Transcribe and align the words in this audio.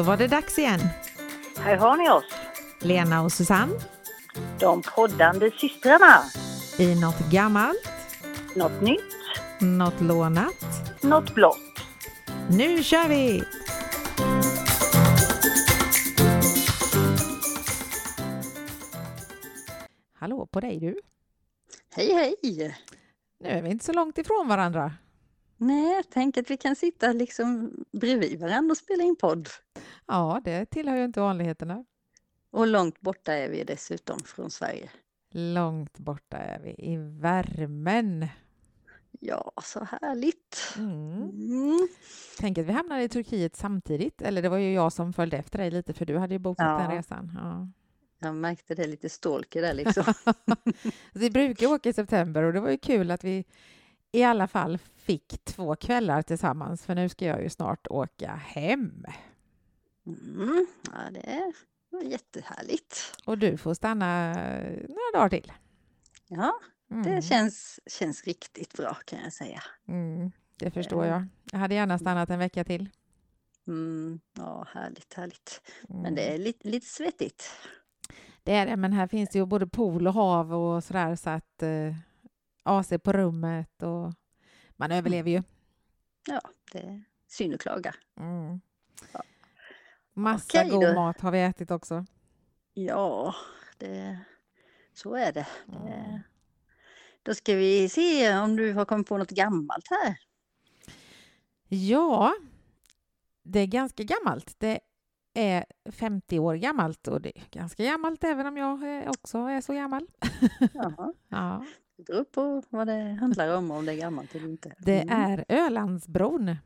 Då 0.00 0.04
var 0.04 0.16
det 0.16 0.26
dags 0.26 0.58
igen. 0.58 0.80
Här 1.58 1.76
har 1.76 1.96
ni 1.96 2.10
oss, 2.10 2.24
Lena 2.80 3.22
och 3.22 3.32
Susanne 3.32 3.72
de 4.60 4.82
poddande 4.82 5.50
systrarna. 5.50 6.22
i 6.78 7.00
något 7.00 7.18
gammalt, 7.32 7.88
Något 8.56 8.80
nytt, 8.80 9.14
något 9.60 10.00
lånat. 10.00 10.54
något 11.02 11.34
blått. 11.34 11.58
Nu 12.50 12.82
kör 12.82 13.08
vi! 13.08 13.42
Hallå 20.14 20.46
på 20.46 20.60
dig 20.60 20.80
du. 20.80 21.00
Hej 21.94 22.12
hej! 22.14 22.76
Nu 23.40 23.48
är 23.48 23.62
vi 23.62 23.70
inte 23.70 23.84
så 23.84 23.92
långt 23.92 24.18
ifrån 24.18 24.48
varandra. 24.48 24.92
Nej, 25.56 25.92
jag 25.94 26.10
tänker 26.10 26.40
att 26.40 26.50
vi 26.50 26.56
kan 26.56 26.76
sitta 26.76 27.12
liksom 27.12 27.72
bredvid 27.92 28.40
varandra 28.40 28.72
och 28.72 28.78
spela 28.78 29.02
in 29.02 29.16
podd. 29.16 29.48
Ja, 30.10 30.40
det 30.44 30.66
tillhör 30.66 30.96
ju 30.96 31.04
inte 31.04 31.20
vanligheterna. 31.20 31.84
Och 32.50 32.66
långt 32.66 33.00
borta 33.00 33.32
är 33.32 33.48
vi 33.48 33.64
dessutom 33.64 34.18
från 34.20 34.50
Sverige. 34.50 34.90
Långt 35.32 35.98
borta 35.98 36.36
är 36.36 36.60
vi 36.60 36.70
i 36.78 36.96
värmen. 36.96 38.26
Ja, 39.20 39.52
så 39.62 39.84
härligt! 39.84 40.74
Mm. 40.78 41.22
Mm. 41.22 41.88
Tänk 42.38 42.58
att 42.58 42.66
vi 42.66 42.72
hamnade 42.72 43.02
i 43.02 43.08
Turkiet 43.08 43.56
samtidigt. 43.56 44.22
Eller 44.22 44.42
det 44.42 44.48
var 44.48 44.58
ju 44.58 44.72
jag 44.72 44.92
som 44.92 45.12
följde 45.12 45.36
efter 45.36 45.58
dig 45.58 45.70
lite 45.70 45.92
för 45.92 46.06
du 46.06 46.18
hade 46.18 46.34
ju 46.34 46.38
bokat 46.38 46.66
Ja. 46.66 46.78
den 46.78 46.96
resan. 46.96 47.32
Ja. 47.42 47.68
Jag 48.26 48.34
märkte 48.34 48.74
det 48.74 48.86
lite 48.86 49.08
stalker 49.08 49.62
där 49.62 49.74
liksom. 49.74 50.14
vi 51.12 51.30
brukar 51.30 51.66
åka 51.66 51.88
i 51.88 51.92
september 51.92 52.42
och 52.42 52.52
det 52.52 52.60
var 52.60 52.70
ju 52.70 52.78
kul 52.78 53.10
att 53.10 53.24
vi 53.24 53.44
i 54.12 54.22
alla 54.22 54.48
fall 54.48 54.78
fick 54.78 55.44
två 55.44 55.76
kvällar 55.76 56.22
tillsammans 56.22 56.84
för 56.84 56.94
nu 56.94 57.08
ska 57.08 57.26
jag 57.26 57.42
ju 57.42 57.50
snart 57.50 57.86
åka 57.90 58.30
hem. 58.30 59.04
Mm. 60.14 60.66
Ja, 60.92 61.10
det 61.10 61.52
var 61.90 62.02
jättehärligt. 62.02 63.12
Och 63.26 63.38
du 63.38 63.56
får 63.56 63.74
stanna 63.74 64.32
några 64.88 65.10
dagar 65.14 65.28
till. 65.28 65.52
Ja, 66.28 66.52
Mm. 66.90 67.02
det 67.02 67.22
känns, 67.22 67.80
känns 67.86 68.24
riktigt 68.24 68.76
bra 68.76 68.94
kan 68.94 69.18
jag 69.24 69.32
säga. 69.32 69.62
Mm, 69.88 70.30
det 70.58 70.70
förstår 70.70 71.04
Eh. 71.04 71.10
jag. 71.10 71.26
Jag 71.52 71.58
hade 71.58 71.74
gärna 71.74 71.98
stannat 71.98 72.30
en 72.30 72.38
vecka 72.38 72.64
till. 72.64 72.88
Mm. 73.66 74.20
Ja, 74.36 74.66
härligt, 74.74 75.14
härligt. 75.14 75.60
Mm. 75.88 76.02
Men 76.02 76.14
det 76.14 76.22
är 76.34 76.38
lite, 76.38 76.68
lite 76.68 76.86
svettigt. 76.86 77.50
Det 78.42 78.52
är 78.54 78.66
det, 78.66 78.76
men 78.76 78.92
här 78.92 79.06
finns 79.06 79.30
det 79.30 79.38
ju 79.38 79.46
både 79.46 79.66
pool 79.66 80.06
och 80.06 80.14
hav 80.14 80.54
och 80.54 80.84
sådär 80.84 81.16
så 81.16 81.30
att 81.30 81.62
eh, 81.62 81.94
AC 82.62 82.92
på 83.04 83.12
rummet 83.12 83.82
och 83.82 84.12
man 84.76 84.92
överlever 84.92 85.30
ju. 85.30 85.42
Ja, 86.26 86.40
det 86.72 86.78
är 86.78 87.04
synd 87.28 87.54
att 87.54 87.60
klaga. 87.60 87.94
Mm. 88.20 88.60
Ja. 89.12 89.22
Massa 90.14 90.58
Okej 90.60 90.70
god 90.70 90.82
då. 90.82 90.94
mat 90.94 91.20
har 91.20 91.30
vi 91.30 91.40
ätit 91.42 91.70
också. 91.70 92.04
Ja, 92.74 93.34
det, 93.78 94.18
så 94.92 95.14
är 95.14 95.32
det. 95.32 95.46
Mm. 95.68 96.18
Då 97.22 97.34
ska 97.34 97.54
vi 97.54 97.88
se 97.88 98.38
om 98.38 98.56
du 98.56 98.72
har 98.72 98.84
kommit 98.84 99.08
på 99.08 99.18
något 99.18 99.30
gammalt 99.30 99.86
här. 99.90 100.16
Ja, 101.68 102.32
det 103.42 103.60
är 103.60 103.66
ganska 103.66 104.02
gammalt. 104.02 104.54
Det 104.58 104.80
är 105.34 105.64
50 105.92 106.38
år 106.38 106.54
gammalt 106.54 107.08
och 107.08 107.20
det 107.20 107.38
är 107.38 107.44
ganska 107.50 107.84
gammalt 107.84 108.24
även 108.24 108.46
om 108.46 108.56
jag 108.56 108.98
eh, 109.02 109.10
också 109.10 109.38
är 109.38 109.60
så 109.60 109.72
gammal. 109.74 110.06
Jaha, 110.74 111.12
Ja, 111.28 111.64
det 111.96 112.02
beror 112.06 112.24
på 112.24 112.62
vad 112.70 112.86
det 112.86 113.16
handlar 113.20 113.56
om, 113.56 113.70
om 113.70 113.86
det 113.86 113.92
är 113.92 113.96
gammalt 113.96 114.34
eller 114.34 114.48
inte. 114.48 114.74
det 114.78 115.00
Mm. 115.02 115.30
är 115.30 115.44
Ölandsbron. 115.48 116.56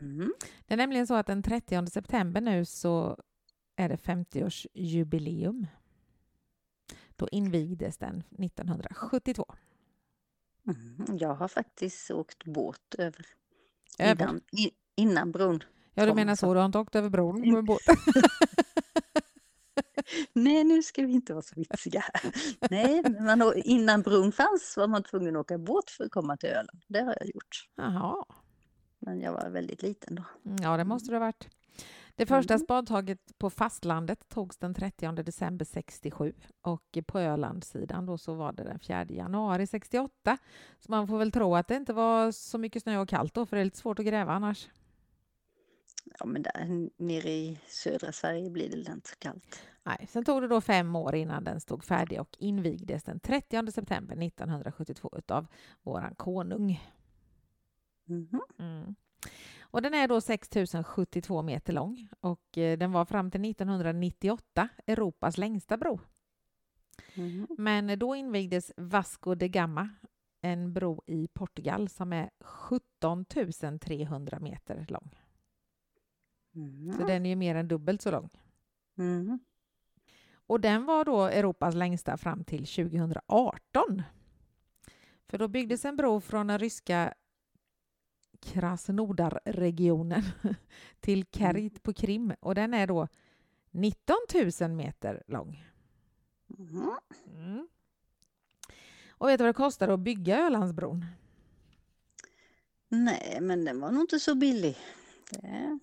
Mm. 0.00 0.32
Det 0.66 0.74
är 0.74 0.76
nämligen 0.76 1.06
så 1.06 1.14
att 1.14 1.26
den 1.26 1.42
30 1.42 1.86
september 1.86 2.40
nu 2.40 2.64
så 2.64 3.18
är 3.76 3.88
det 3.88 3.96
50-årsjubileum. 3.96 5.66
Då 7.16 7.28
invigdes 7.28 7.98
den 7.98 8.22
1972. 8.38 9.54
Mm. 10.66 11.18
Jag 11.18 11.34
har 11.34 11.48
faktiskt 11.48 12.10
åkt 12.10 12.44
båt 12.44 12.94
över, 12.98 13.26
Över. 13.98 14.24
Innan, 14.24 14.40
innan 14.96 15.32
bron. 15.32 15.62
Ja, 15.94 16.06
du 16.06 16.14
menar 16.14 16.34
så. 16.34 16.54
Du 16.54 16.60
har 16.60 16.66
inte 16.66 16.78
åkt 16.78 16.94
över 16.94 17.08
bron 17.08 17.52
med 17.52 17.64
båt? 17.64 17.80
Nej, 20.32 20.64
nu 20.64 20.82
ska 20.82 21.02
vi 21.02 21.12
inte 21.12 21.32
vara 21.32 21.42
så 21.42 21.54
vitsiga. 21.56 22.04
Nej, 22.70 23.02
man, 23.20 23.52
innan 23.56 24.02
bron 24.02 24.32
fanns 24.32 24.74
var 24.76 24.88
man 24.88 25.02
tvungen 25.02 25.36
att 25.36 25.40
åka 25.40 25.58
båt 25.58 25.90
för 25.90 26.04
att 26.04 26.10
komma 26.10 26.36
till 26.36 26.48
Öland. 26.48 26.82
Det 26.88 27.00
har 27.00 27.16
jag 27.20 27.26
gjort. 27.34 27.68
Jaha. 27.74 28.24
Men 29.06 29.20
jag 29.20 29.32
var 29.32 29.50
väldigt 29.50 29.82
liten 29.82 30.14
då. 30.14 30.22
Mm, 30.44 30.56
Ja, 30.62 30.76
det 30.76 30.84
måste 30.84 31.10
det 31.10 31.16
ha 31.16 31.20
varit. 31.20 31.48
Det 32.16 32.26
första 32.26 32.54
Mm. 32.54 32.64
spadtaget 32.64 33.38
på 33.38 33.50
fastlandet 33.50 34.28
togs 34.28 34.56
den 34.56 34.74
30 34.74 35.12
december 35.22 35.64
67 35.64 36.32
och 36.62 36.98
på 37.06 37.18
Ölandssidan 37.18 38.06
då 38.06 38.18
så 38.18 38.34
var 38.34 38.52
det 38.52 38.64
den 38.64 38.78
4 38.78 39.06
januari 39.08 39.66
68. 39.66 40.38
Så 40.78 40.90
man 40.90 41.08
får 41.08 41.18
väl 41.18 41.32
tro 41.32 41.54
att 41.56 41.68
det 41.68 41.76
inte 41.76 41.92
var 41.92 42.32
så 42.32 42.58
mycket 42.58 42.82
snö 42.82 42.98
och 42.98 43.08
kallt 43.08 43.34
då, 43.34 43.46
för 43.46 43.56
det 43.56 43.62
är 43.62 43.64
lite 43.64 43.78
svårt 43.78 43.98
att 43.98 44.06
gräva 44.06 44.32
annars. 44.32 44.68
Ja, 46.18 46.26
men 46.26 46.42
där 46.42 46.90
nere 47.02 47.30
i 47.30 47.58
södra 47.68 48.12
Sverige 48.12 48.50
blir 48.50 48.70
det 48.70 48.92
inte 48.92 49.08
så 49.08 49.16
kallt. 49.18 49.60
Nej, 49.84 50.06
sen 50.10 50.24
tog 50.24 50.42
det 50.42 50.48
då 50.48 50.60
fem 50.60 50.96
år 50.96 51.14
innan 51.14 51.44
den 51.44 51.60
stod 51.60 51.84
färdig 51.84 52.20
och 52.20 52.36
invigdes 52.38 53.02
den 53.04 53.20
30 53.20 53.72
september 53.72 54.16
1972 54.26 55.10
utav 55.18 55.46
våran 55.82 56.14
konung. 56.14 56.80
Mhm. 58.06 58.40
Mm. 58.58 58.94
Och 59.60 59.82
den 59.82 59.94
är 59.94 60.08
då 60.08 60.20
6072 60.20 61.42
meter 61.42 61.72
lång 61.72 62.08
och 62.20 62.58
eh, 62.58 62.78
den 62.78 62.92
var 62.92 63.04
fram 63.04 63.30
till 63.30 63.44
1998 63.50 64.68
Europas 64.86 65.38
längsta 65.38 65.76
bro. 65.76 66.00
Mhm. 67.14 67.46
Men 67.58 67.98
då 67.98 68.14
invigdes 68.16 68.72
Vasco 68.76 69.34
de 69.34 69.48
Gama, 69.48 69.88
en 70.40 70.72
bro 70.72 71.02
i 71.06 71.28
Portugal 71.28 71.88
som 71.88 72.12
är 72.12 72.30
17 72.40 73.24
300 73.80 74.38
meter 74.40 74.86
lång. 74.88 75.10
Så 76.52 76.58
Mhm. 76.58 77.06
den 77.06 77.26
är 77.26 77.30
ju 77.30 77.36
mer 77.36 77.54
än 77.54 77.68
dubbelt 77.68 78.02
så 78.02 78.10
lång. 78.10 78.30
Och 80.34 80.60
den 80.60 80.84
var 80.84 81.04
då 81.04 81.22
Europas 81.24 81.74
längsta 81.74 82.16
fram 82.16 82.44
till 82.44 82.66
2018. 82.66 84.02
För 85.28 85.38
då 85.38 85.48
byggdes 85.48 85.84
en 85.84 85.96
bro 85.96 86.20
från 86.20 86.46
den 86.46 86.58
ryska 86.58 87.14
Krasnodarregionen 88.36 90.22
till 91.00 91.24
Kerit 91.32 91.82
på 91.82 91.92
Krim 91.92 92.34
och 92.40 92.54
den 92.54 92.74
är 92.74 92.86
då 92.86 93.08
19 93.70 94.16
000 94.60 94.70
meter 94.70 95.22
lång. 95.26 95.64
Mhm. 96.46 96.90
Mm. 97.34 97.68
Och 99.10 99.28
vet 99.28 99.38
du 99.38 99.44
vad 99.44 99.48
det 99.48 99.56
kostar 99.56 99.88
att 99.88 100.00
bygga 100.00 100.38
Ölandsbron? 100.38 101.04
Nej, 102.88 103.38
men 103.40 103.64
den 103.64 103.80
var 103.80 103.90
nog 103.92 104.02
inte 104.02 104.20
så 104.20 104.34
billig. 104.34 104.76
Det 105.30 105.78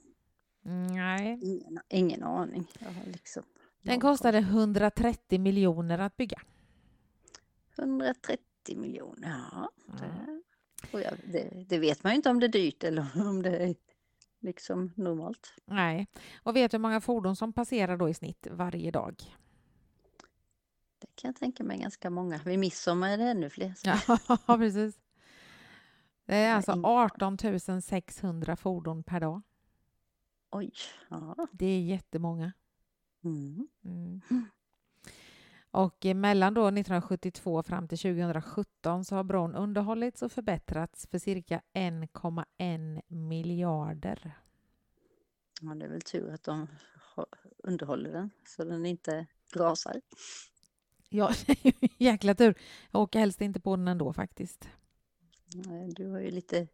Nej. 0.61 1.39
ingen, 1.41 1.79
ingen 1.89 2.23
aning. 2.23 2.67
Liksom 3.05 3.43
Den 3.81 3.99
kostade 3.99 4.37
130 4.37 5.39
miljoner 5.39 5.99
att 5.99 6.17
bygga. 6.17 6.41
130 7.75 8.77
miljoner. 8.77 9.29
Ja, 9.51 9.69
det, 9.99 10.05
Mm. 10.05 10.22
Och 10.91 11.01
jag, 11.01 11.13
det, 11.25 11.65
det 11.67 11.79
vet 11.79 12.03
man 12.03 12.11
ju 12.11 12.15
inte 12.15 12.29
om 12.29 12.39
det 12.39 12.45
är 12.45 12.51
dyrt 12.51 12.83
eller 12.83 13.07
om 13.27 13.41
det 13.41 13.57
är 13.57 13.75
liksom 14.39 14.93
normalt. 14.95 15.53
Nej. 15.65 16.07
Och 16.43 16.55
vet 16.55 16.71
du 16.71 16.77
hur 16.77 16.81
många 16.81 17.01
fordon 17.01 17.35
som 17.35 17.53
passerar 17.53 17.97
då 17.97 18.09
i 18.09 18.13
snitt 18.13 18.47
varje 18.51 18.91
dag? 18.91 19.15
Det 20.99 21.07
kan 21.15 21.27
jag 21.29 21.35
tänka 21.35 21.63
mig 21.63 21.79
ganska 21.79 22.09
många. 22.09 22.39
Vid 22.45 22.59
midsommar 22.59 23.09
är 23.09 23.17
det 23.17 23.23
ännu 23.23 23.49
fler. 23.49 23.73
Ja, 23.83 24.37
precis. 24.57 24.99
Det 26.25 26.35
är 26.35 26.55
alltså 26.55 26.71
ingen 26.71 26.85
18 26.85 27.37
600 27.81 28.55
fordon 28.55 29.03
per 29.03 29.19
dag. 29.19 29.41
Oj, 30.51 30.71
ja. 31.09 31.47
Det 31.51 31.65
är 31.65 31.81
jättemånga. 31.81 32.53
Mm. 33.23 33.67
Mm. 33.85 34.21
Och 35.73 36.05
mellan 36.15 36.53
då 36.53 36.61
1972 36.67 37.63
fram 37.63 37.87
till 37.87 37.97
2017 37.97 39.05
så 39.05 39.15
har 39.15 39.23
bron 39.23 39.55
underhållits 39.55 40.21
och 40.21 40.31
förbättrats 40.31 41.07
för 41.07 41.19
cirka 41.19 41.61
1,1 41.73 43.01
miljarder. 43.07 44.31
Ja, 45.61 45.75
det 45.75 45.85
är 45.85 45.89
väl 45.89 46.01
tur 46.01 46.33
att 46.33 46.43
de 46.43 46.67
underhåller 47.57 48.11
den 48.11 48.29
så 48.47 48.63
den 48.63 48.85
inte 48.85 49.27
rasar. 49.55 50.01
Ja, 51.09 51.31
jäkla 51.97 52.35
tur. 52.35 52.55
Jag 52.91 53.01
åker 53.01 53.19
helst 53.19 53.41
inte 53.41 53.59
på 53.59 53.75
den 53.75 53.87
ändå 53.87 54.13
faktiskt. 54.13 54.69
Nej, 55.55 55.89
Du 55.95 56.07
har 56.09 56.19
ju 56.19 56.31
lite 56.31 56.67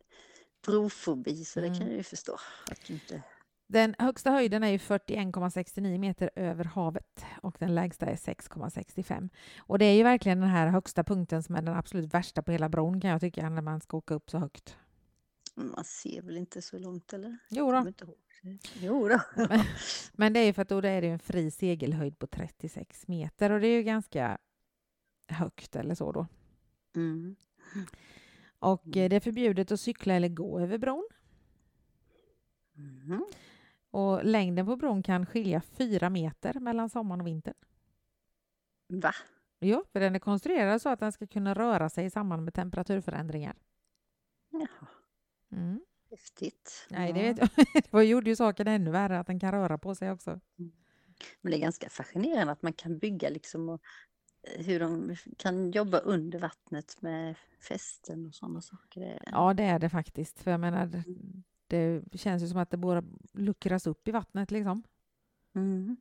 brofobi 0.65 1.45
så 1.45 1.59
det 1.59 1.67
kan 1.67 1.75
Mm. 1.75 1.87
jag 1.87 1.97
ju 1.97 2.03
förstå. 2.03 2.37
Att 2.71 2.85
du 2.87 2.93
inte... 2.93 3.23
Den 3.71 3.95
högsta 3.99 4.31
höjden 4.31 4.63
är 4.63 4.69
ju 4.69 4.77
41,69 4.77 5.97
meter 5.97 6.29
över 6.35 6.65
havet 6.65 7.25
och 7.41 7.55
den 7.59 7.75
lägsta 7.75 8.05
är 8.05 8.15
6,65. 8.15 9.29
Och 9.59 9.79
det 9.79 9.85
är 9.85 9.93
ju 9.95 10.03
verkligen 10.03 10.39
den 10.39 10.49
här 10.49 10.67
högsta 10.67 11.03
punkten 11.03 11.43
som 11.43 11.55
är 11.55 11.61
den 11.61 11.75
absolut 11.75 12.13
värsta 12.13 12.41
på 12.43 12.51
hela 12.51 12.69
bron 12.69 13.01
kan 13.01 13.09
jag 13.09 13.21
tycka 13.21 13.49
när 13.49 13.61
man 13.61 13.81
ska 13.81 13.97
åka 13.97 14.13
upp 14.13 14.29
så 14.29 14.37
högt. 14.37 14.77
Man 15.55 15.83
ser 15.83 16.21
väl 16.21 16.37
inte 16.37 16.61
så 16.61 16.77
långt 16.79 17.13
eller? 17.13 17.37
Jo 17.49 17.71
då. 17.71 17.85
Jo 18.79 19.07
då. 19.07 19.19
Men, 19.35 19.59
men 20.13 20.33
det 20.33 20.39
är 20.39 20.45
ju 20.45 20.53
för 20.53 20.61
att 20.61 20.69
då 20.69 20.77
är 20.77 21.01
det 21.01 21.07
en 21.07 21.19
fri 21.19 21.51
segelhöjd 21.51 22.19
på 22.19 22.27
36 22.27 23.07
meter 23.07 23.51
och 23.51 23.59
det 23.59 23.67
är 23.67 23.77
ju 23.77 23.83
ganska 23.83 24.37
högt 25.27 25.75
eller 25.75 25.95
så 25.95 26.11
då. 26.11 26.27
Mm. 26.95 27.35
Och 28.59 28.85
Mm. 28.85 29.03
eh, 29.03 29.09
det 29.09 29.15
är 29.15 29.19
förbjudet 29.19 29.71
att 29.71 29.79
cykla 29.79 30.13
eller 30.13 30.29
gå 30.29 30.59
över 30.59 30.77
bron. 30.77 31.09
Mhm. 32.73 33.25
Och 33.91 34.25
längden 34.25 34.65
på 34.65 34.75
bron 34.75 35.03
kan 35.03 35.25
skilja 35.25 35.61
fyra 35.61 36.09
meter 36.09 36.59
mellan 36.59 36.89
sommaren 36.89 37.21
och 37.21 37.27
vintern. 37.27 37.53
Va? 38.87 39.13
Jo, 39.59 39.83
för 39.91 39.99
den 39.99 40.15
är 40.15 40.19
konstruerad 40.19 40.81
så 40.81 40.89
att 40.89 40.99
den 40.99 41.11
ska 41.11 41.27
kunna 41.27 41.53
röra 41.53 41.89
sig 41.89 42.05
i 42.05 42.09
samband 42.09 42.43
med 42.43 42.53
temperaturförändringar. 42.53 43.55
Jaha, 44.51 44.87
Mm. 45.51 45.81
häftigt. 46.11 46.87
Nej, 46.89 47.13
det 47.13 47.21
vet 47.21 47.37
jag. 47.37 47.49
Det 47.91 48.03
gjorde 48.03 48.29
ju 48.29 48.35
saken 48.35 48.67
ännu 48.67 48.91
värre 48.91 49.19
att 49.19 49.27
den 49.27 49.39
kan 49.39 49.51
röra 49.51 49.77
på 49.77 49.95
sig 49.95 50.11
också. 50.11 50.39
Men 51.41 51.51
det 51.51 51.57
är 51.57 51.61
ganska 51.61 51.89
fascinerande 51.89 52.51
att 52.53 52.61
man 52.61 52.73
kan 52.73 52.97
bygga 52.97 53.29
liksom 53.29 53.69
och 53.69 53.81
eh, 54.43 54.65
hur 54.65 54.79
de 54.79 55.15
kan 55.37 55.71
jobba 55.71 55.97
under 55.99 56.39
vattnet 56.39 57.01
med 57.01 57.35
fästen 57.67 58.25
och 58.25 58.35
sådana 58.35 58.61
saker. 58.61 59.19
Ja, 59.31 59.53
det 59.53 59.63
är 59.63 59.79
det 59.79 59.89
faktiskt. 59.89 60.39
För 60.39 60.51
jag 60.51 60.59
menar, 60.59 61.03
det- 61.69 62.17
känns 62.19 62.43
ju 62.43 62.47
som 62.47 62.57
att 62.59 62.69
det 62.71 62.77
bara 62.77 63.03
luckras 63.33 63.87
upp 63.87 64.07
i 64.07 64.11
vattnet 64.11 64.51
liksom. 64.51 64.83
Mm. 65.55 65.97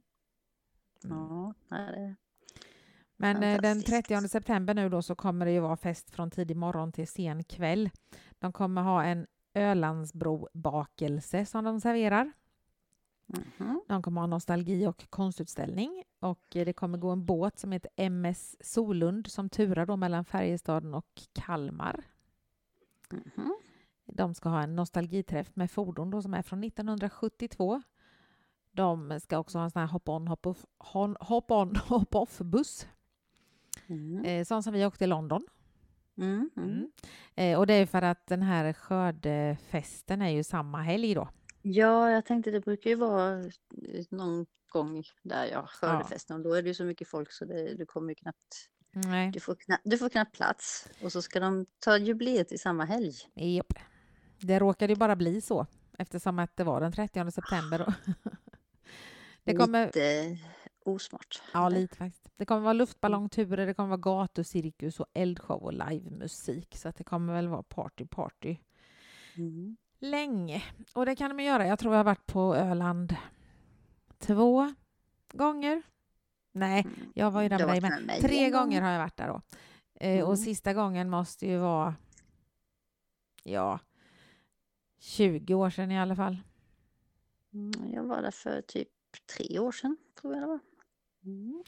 Mm. 1.04 1.18
Ja, 1.18 1.54
det... 1.68 2.14
Men 3.16 3.36
eh, 3.36 3.60
den 3.60 3.62
Fantastiskt. 3.62 4.08
30 4.08 4.28
september 4.28 4.74
nu 4.74 4.88
då 4.88 5.02
så 5.02 5.14
kommer 5.14 5.46
det 5.46 5.52
ju 5.52 5.60
vara 5.60 5.76
fest 5.76 6.10
från 6.10 6.30
tidig 6.30 6.56
morgon 6.56 6.92
till 6.92 7.08
sen 7.08 7.44
kväll. 7.44 7.90
De 8.38 8.52
kommer 8.52 8.82
ha 8.82 9.04
en 9.04 9.26
Ölandsbro-bakelse 9.54 11.46
som 11.46 11.64
de 11.64 11.80
serverar. 11.80 12.32
Mhm. 13.26 13.80
De 13.88 14.02
kommer 14.02 14.20
ha 14.20 14.26
nostalgi 14.26 14.86
och 14.86 15.10
konstutställning 15.10 16.04
och 16.20 16.56
eh, 16.56 16.64
det 16.64 16.72
kommer 16.72 16.98
gå 16.98 17.10
en 17.10 17.24
båt 17.26 17.58
som 17.58 17.72
heter 17.72 17.90
MS 17.96 18.56
Solund 18.60 19.26
som 19.26 19.48
turar 19.48 19.86
då 19.86 19.96
mellan 19.96 20.24
Färjestaden 20.24 20.94
och 20.94 21.22
Kalmar. 21.32 22.04
Mhm. 23.10 23.54
De 24.12 24.34
ska 24.34 24.48
ha 24.48 24.62
en 24.62 24.76
nostalgiträff 24.76 25.56
med 25.56 25.70
fordon 25.70 26.10
då 26.10 26.22
som 26.22 26.34
är 26.34 26.42
från 26.42 26.64
1972. 26.64 27.82
De 28.72 29.20
ska 29.20 29.38
också 29.38 29.58
ha 29.58 29.64
en 29.64 29.70
sån 29.70 29.80
här 29.80 29.88
hop-on, 29.88 30.28
hop-off, 30.28 30.64
hop-on, 31.20 31.76
hop-off-buss, 31.76 32.86
Mm. 33.86 34.24
eh, 34.24 34.44
sån 34.44 34.62
som 34.62 34.72
vi 34.72 34.86
åkte 34.86 35.04
i 35.04 35.06
London. 35.06 35.46
Mm. 36.18 36.50
Mm. 36.56 36.68
Mm. 36.70 36.90
Eh, 37.34 37.58
och 37.58 37.66
det 37.66 37.74
är 37.74 37.86
för 37.86 38.02
att 38.02 38.26
den 38.26 38.42
här 38.42 38.72
skördefesten 38.72 40.22
är 40.22 40.28
ju 40.30 40.44
samma 40.44 40.82
helg 40.82 41.14
då. 41.14 41.28
Ja, 41.62 42.10
jag 42.10 42.24
tänkte 42.26 42.50
det 42.50 42.60
brukar 42.60 42.90
ju 42.90 42.96
vara 42.96 43.42
någon 44.10 44.46
gång 44.68 45.04
där 45.22 45.44
jag 45.46 45.68
skördefesten 45.68 46.36
och 46.36 46.42
då 46.42 46.52
är 46.54 46.62
det 46.62 46.68
ju 46.68 46.74
så 46.74 46.84
mycket 46.84 47.08
folk 47.08 47.32
så 47.32 47.44
det, 47.44 47.74
du 47.74 47.86
kommer 47.86 48.08
ju 48.08 48.14
knappt, 48.14 48.68
Nej, 48.90 49.30
du 49.30 49.40
får, 49.40 49.54
knappt, 49.54 49.82
du 49.84 49.98
får 49.98 50.08
knappt 50.08 50.34
plats 50.36 50.88
och 51.02 51.12
så 51.12 51.22
ska 51.22 51.40
de 51.40 51.66
ta 51.78 51.98
jubileet 51.98 52.52
i 52.52 52.58
samma 52.58 52.84
helg. 52.84 53.12
Japp. 53.34 53.72
Det 54.40 54.58
råkade 54.58 54.92
ju 54.92 54.96
bara 54.98 55.16
bli 55.16 55.40
så 55.40 55.66
eftersom 55.98 56.38
att 56.38 56.56
det 56.56 56.64
var 56.64 56.80
den 56.80 56.92
30 56.92 57.30
september. 57.30 57.94
Det 59.44 59.54
kommer, 59.56 59.86
Lite 59.86 60.38
osmart. 60.84 61.42
ja, 61.54 61.68
lite 61.68 61.96
faktiskt. 61.96 62.28
Det 62.36 62.44
kommer 62.46 62.60
vara 62.62 62.72
luftballongturer, 62.72 63.66
det 63.66 63.74
kommer 63.74 63.88
vara 63.96 64.00
gatucirkus 64.26 65.00
och 65.00 65.06
eldshow 65.14 65.62
och 65.62 65.72
livemusik. 65.72 66.76
Så 66.76 66.88
att 66.88 66.96
det 66.96 67.04
kommer 67.04 67.32
väl 67.34 67.48
vara 67.48 67.62
party, 67.62 68.06
party 68.06 68.56
Mm. 69.36 69.76
länge. 69.98 70.62
Och 70.94 71.06
det 71.06 71.16
kan 71.16 71.36
de 71.36 71.42
göra. 71.42 71.66
Jag 71.66 71.78
tror 71.78 71.94
jag 71.94 71.98
har 71.98 72.04
varit 72.04 72.26
på 72.26 72.54
Öland 72.56 73.16
två 74.18 74.74
gånger. 75.32 75.82
Nej, 76.52 76.80
Mm. 76.80 77.12
jag 77.14 77.30
var 77.30 77.42
ju 77.42 77.48
där 77.48 77.58
med 77.58 77.68
dig 77.68 77.80
med. 77.80 78.02
mig 78.06 78.20
Tre 78.20 78.50
gånger 78.50 78.82
har 78.82 78.90
jag 78.90 78.98
varit 78.98 79.16
där 79.16 79.28
då. 79.28 79.40
Eh, 79.94 80.12
Mm. 80.18 80.26
Och 80.26 80.38
sista 80.38 80.74
gången 80.74 81.10
måste 81.10 81.46
ju 81.46 81.58
vara 81.58 81.94
ja, 83.42 83.78
20 84.98 85.54
år 85.54 85.70
sedan 85.70 85.90
i 85.90 85.98
alla 85.98 86.16
fall. 86.16 86.38
Mm, 87.52 87.92
Jag 87.92 88.02
var 88.04 88.22
där 88.22 88.30
för 88.30 88.60
typ 88.62 88.88
tre 89.36 89.58
år 89.58 89.72
sedan, 89.72 89.96
tror 90.20 90.34
jag 90.34 90.42
det 90.42 90.46
var. 90.46 90.58
Mm. 91.24 91.64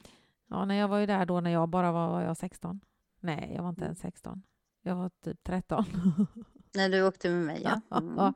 Ja, 0.46 0.64
när 0.64 0.74
jag 0.74 0.88
var 0.88 0.98
ju 0.98 1.06
där 1.06 1.26
då 1.26 1.40
när 1.40 1.50
jag 1.50 1.68
bara 1.68 1.92
var, 1.92 2.08
var 2.08 2.22
jag 2.22 2.36
16. 2.36 2.80
Nej, 3.20 3.52
jag 3.56 3.62
var 3.62 3.70
inte 3.70 3.84
ens 3.84 3.98
16. 3.98 4.42
Jag 4.82 4.96
var 4.96 5.08
typ 5.08 5.44
13. 5.44 5.84
När 6.74 6.88
du 6.88 7.02
åkte 7.06 7.30
med 7.30 7.46
mig, 7.46 7.62
ja. 7.64 7.80
Mm. 7.98 8.32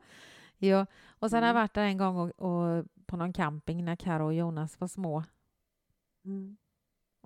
ja. 0.59 0.87
Och 1.07 1.31
sen 1.31 1.43
har 1.43 1.47
jag 1.49 1.51
Mm. 1.51 1.63
varit 1.63 1.75
där 1.75 1.83
en 1.85 1.97
gång 1.99 2.17
och, 2.17 2.31
och 2.31 2.87
på 3.07 3.17
någon 3.17 3.33
camping 3.33 3.85
när 3.85 3.97
Karo 3.97 4.25
och 4.25 4.35
Jonas 4.35 4.81
var 4.81 4.89
små. 4.89 5.25
Mm. 6.25 6.57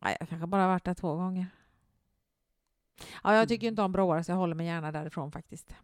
Nej, 0.02 0.16
jag 0.20 0.28
kanske 0.28 0.46
bara 0.46 0.66
varit 0.66 0.84
där 0.84 0.94
två 0.94 1.14
gånger. 1.14 1.46
Ja, 3.24 3.34
jag 3.34 3.48
tycker 3.48 3.66
Mm. 3.66 3.72
inte 3.72 3.82
om 3.82 3.92
broar 3.92 4.22
så 4.22 4.32
jag 4.32 4.36
håller 4.36 4.54
mig 4.54 4.66
gärna 4.66 4.92
därifrån 4.92 5.32
faktiskt. 5.32 5.74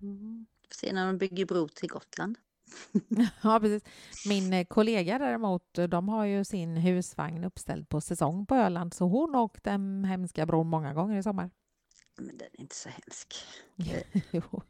Mm. 0.00 0.46
Får 0.70 0.74
se 0.86 0.92
när 0.92 1.06
de 1.06 1.18
bygger 1.18 1.46
bro 1.46 1.68
till 1.68 1.88
Gotland. 1.88 2.38
Ja, 3.42 3.60
precis. 3.60 3.84
Min 4.28 4.52
eh, 4.52 4.64
kollega 4.64 5.18
däremot, 5.18 5.78
eh, 5.78 5.84
de 5.88 6.08
har 6.08 6.24
ju 6.24 6.44
sin 6.44 6.76
husvagn 6.76 7.44
uppställd 7.44 7.88
på 7.88 8.00
säsong 8.00 8.46
på 8.46 8.54
Öland 8.54 8.94
så 8.94 9.04
hon 9.08 9.34
har 9.34 9.42
åkt 9.42 9.64
den 9.64 10.04
hemska 10.04 10.46
bron 10.46 10.66
många 10.68 10.94
gånger 10.94 11.18
i 11.18 11.22
sommar. 11.22 11.50
Men 12.18 12.38
den 12.38 12.48
är 12.52 12.60
inte 12.60 12.74
så 12.76 12.88
hemsk. 12.88 13.34
jo, 14.32 14.62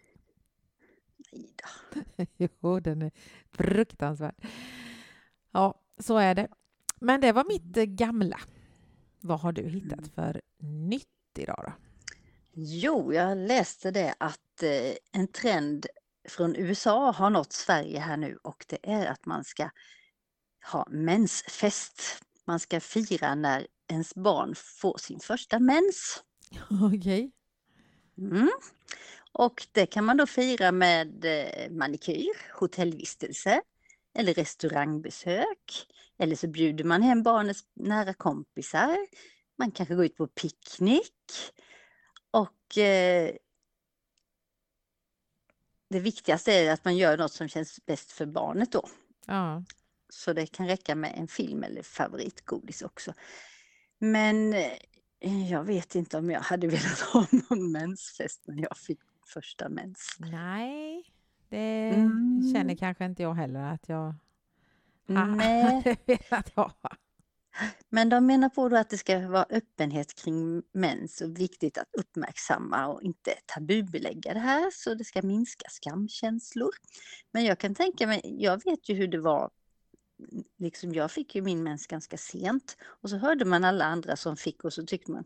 Nej 1.32 1.54
då. 1.94 2.00
jo, 2.60 2.80
den 2.80 3.02
är 3.02 3.10
fruktansvärd. 3.52 4.34
Ja, 5.52 5.74
så 5.98 6.16
är 6.16 6.34
det. 6.34 6.48
Men 7.00 7.20
det 7.20 7.32
var 7.32 7.44
mitt 7.44 7.76
eh, 7.76 7.84
gamla. 7.84 8.40
Vad 9.20 9.40
har 9.40 9.52
du 9.52 9.62
hittat 9.62 9.98
Mm. 9.98 10.10
för 10.10 10.40
nytt 10.58 11.38
idag 11.38 11.64
då? 11.66 11.72
Jo, 12.62 13.12
jag 13.12 13.38
läste 13.38 13.90
det 13.90 14.14
att 14.18 14.62
eh, 14.62 14.94
en 15.12 15.28
trend 15.28 15.86
från 16.28 16.56
USA 16.56 17.10
har 17.10 17.30
nått 17.30 17.52
Sverige 17.52 17.98
här 17.98 18.16
nu 18.16 18.38
och 18.42 18.64
det 18.68 18.78
är 18.82 19.06
att 19.06 19.26
man 19.26 19.44
ska 19.44 19.70
ha 20.72 20.86
mensfest. 20.90 22.02
Man 22.46 22.60
ska 22.60 22.80
fira 22.80 23.34
när 23.34 23.66
ens 23.88 24.14
barn 24.14 24.54
får 24.54 24.98
sin 24.98 25.20
första 25.20 25.58
mens. 25.58 26.22
Okej. 26.94 27.32
Mm. 28.18 28.50
Och 29.32 29.66
det 29.72 29.86
kan 29.86 30.04
man 30.04 30.16
då 30.16 30.26
fira 30.26 30.72
med 30.72 31.24
eh, 31.24 31.70
manikyr, 31.70 32.58
hotellvistelse 32.60 33.62
eller 34.14 34.34
restaurangbesök. 34.34 35.86
Eller 36.18 36.36
så 36.36 36.48
bjuder 36.48 36.84
man 36.84 37.02
hem 37.02 37.22
barnets 37.22 37.60
nära 37.74 38.14
kompisar. 38.14 38.96
Man 39.58 39.70
kanske 39.70 39.94
går 39.94 40.04
ut 40.04 40.16
på 40.16 40.26
picknick. 40.26 41.14
Eh, 42.78 43.30
det 45.88 46.00
viktigaste 46.00 46.52
är 46.52 46.72
att 46.72 46.84
man 46.84 46.96
gör 46.96 47.18
något 47.18 47.32
som 47.32 47.48
känns 47.48 47.86
bäst 47.86 48.12
för 48.12 48.26
barnet 48.26 48.72
då. 48.72 48.88
Ja. 49.26 49.62
Så 50.08 50.32
det 50.32 50.46
kan 50.46 50.66
räcka 50.66 50.94
med 50.94 51.12
en 51.16 51.28
film 51.28 51.62
eller 51.64 51.82
favoritgodis 51.82 52.82
också. 52.82 53.14
Men 53.98 54.52
eh, 55.20 55.50
jag 55.50 55.64
vet 55.64 55.94
inte 55.94 56.18
om 56.18 56.30
jag 56.30 56.40
hade 56.40 56.66
velat 56.66 57.00
ha 57.00 57.26
någon 57.30 57.72
mensfest 57.72 58.42
när 58.46 58.62
jag 58.62 58.76
fick 58.76 59.00
första 59.26 59.68
mens. 59.68 60.16
Nej, 60.18 61.12
det 61.48 61.90
Mm. 61.94 62.52
känner 62.54 62.76
kanske 62.76 63.04
inte 63.04 63.22
jag 63.22 63.34
heller 63.34 63.60
att 63.74 63.88
jag 63.88 64.14
Nej, 65.06 65.64
hade 65.84 65.96
velat 66.06 66.48
ha 66.54 66.72
men 67.90 68.08
de 68.08 68.26
menar 68.26 68.48
på 68.48 68.68
då 68.68 68.76
att 68.76 68.90
det 68.90 68.98
ska 68.98 69.28
vara 69.28 69.46
öppenhet 69.50 70.14
kring 70.14 70.62
mens 70.74 71.20
och 71.20 71.38
viktigt 71.38 71.78
att 71.78 71.94
uppmärksamma 71.98 72.86
och 72.86 73.02
inte 73.02 73.34
tabubelägga 73.46 74.34
det 74.34 74.40
här 74.40 74.70
så 74.72 74.94
det 74.94 75.04
ska 75.04 75.22
minska 75.22 75.68
skamkänslor. 75.70 76.70
Men 77.32 77.44
jag 77.44 77.58
kan 77.58 77.74
tänka 77.74 78.06
mig, 78.06 78.20
jag 78.24 78.64
vet 78.64 78.88
ju 78.88 78.94
hur 78.94 79.08
det 79.08 79.20
var 79.20 79.50
liksom 80.58 80.94
jag 80.94 81.10
fick 81.10 81.34
ju 81.34 81.42
min 81.42 81.62
mens 81.62 81.86
ganska 81.86 82.16
sent 82.16 82.76
och 83.02 83.10
så 83.10 83.16
hörde 83.16 83.44
man 83.44 83.64
alla 83.64 83.84
andra 83.84 84.16
som 84.16 84.36
fick 84.36 84.64
och 84.64 84.72
så 84.72 84.82
tyckte 84.86 85.12
man 85.12 85.24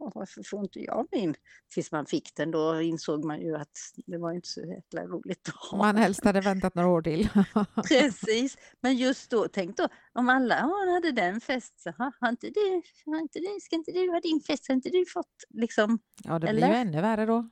"Åh, 0.00 0.12
varför 0.14 0.42
får 0.42 0.60
inte 0.60 0.80
jag 0.80 1.06
min? 1.12 1.34
Tills 1.74 1.92
man 1.92 2.06
fick 2.06 2.34
den 2.36 2.50
då 2.50 2.80
insåg 2.80 3.24
man 3.24 3.40
ju 3.40 3.56
att 3.56 3.78
det 4.06 4.18
var 4.18 4.32
inte 4.32 4.48
så 4.48 4.60
jäkla 4.60 5.02
roligt 5.06 5.48
att 5.48 5.54
ha. 5.70 5.78
Man 5.78 5.96
helst 5.96 6.24
hade 6.24 6.40
väntat 6.40 6.74
några 6.74 6.88
år 6.88 7.02
till. 7.02 7.28
Precis, 7.88 8.56
men 8.80 8.96
just 8.96 9.30
då, 9.30 9.48
tänk 9.52 9.76
då 9.76 9.88
om 10.12 10.28
alla 10.28 10.54
hade 10.94 11.12
den 11.12 11.40
fest, 11.40 11.80
så 11.80 11.90
"Ha, 11.90 12.12
har 12.20 12.28
inte 12.28 12.46
du, 12.50 12.82
har 13.06 13.18
inte 13.18 13.38
du, 13.38 13.58
ska 13.60 13.76
inte 13.76 13.92
du 13.92 14.10
ha 14.10 14.20
din 14.20 14.40
fest, 14.40 14.68
har 14.68 14.74
inte 14.74 14.88
du 14.90 15.04
fått 15.06 15.44
liksom? 15.50 15.98
Ja, 16.24 16.32
det 16.38 16.38
blir 16.38 16.48
Eller? 16.48 16.68
ju 16.68 16.74
ännu 16.74 17.00
värre 17.00 17.26
då. 17.26 17.48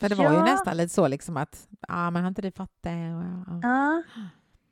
För 0.00 0.08
det 0.08 0.14
var 0.14 0.30
ju 0.32 0.36
Ja. 0.38 0.44
nästan 0.44 0.76
lite 0.76 0.94
så 0.94 1.08
liksom 1.08 1.36
att, 1.36 1.68
ja 1.88 2.10
men 2.10 2.22
har 2.22 2.28
inte 2.28 2.42
du 2.42 2.50
fått 2.52 2.72
det? 2.80 2.90
Ja, 3.62 4.02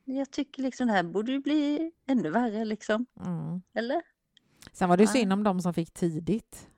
jag 0.04 0.30
tycker 0.30 0.62
liksom 0.62 0.87
det 0.87 0.92
här 0.92 1.02
borde 1.02 1.32
ju 1.32 1.38
bli 1.40 1.92
ännu 2.06 2.30
värre 2.30 2.64
liksom, 2.64 3.06
Mm. 3.21 3.62
eller? 3.75 4.02
Sen 4.73 4.88
var 4.88 4.97
det 4.97 5.02
ju 5.02 5.09
Ja. 5.09 5.12
synd 5.12 5.32
om 5.32 5.42
de 5.42 5.61
som 5.61 5.75
fick 5.75 5.90
tidigt. 5.94 6.68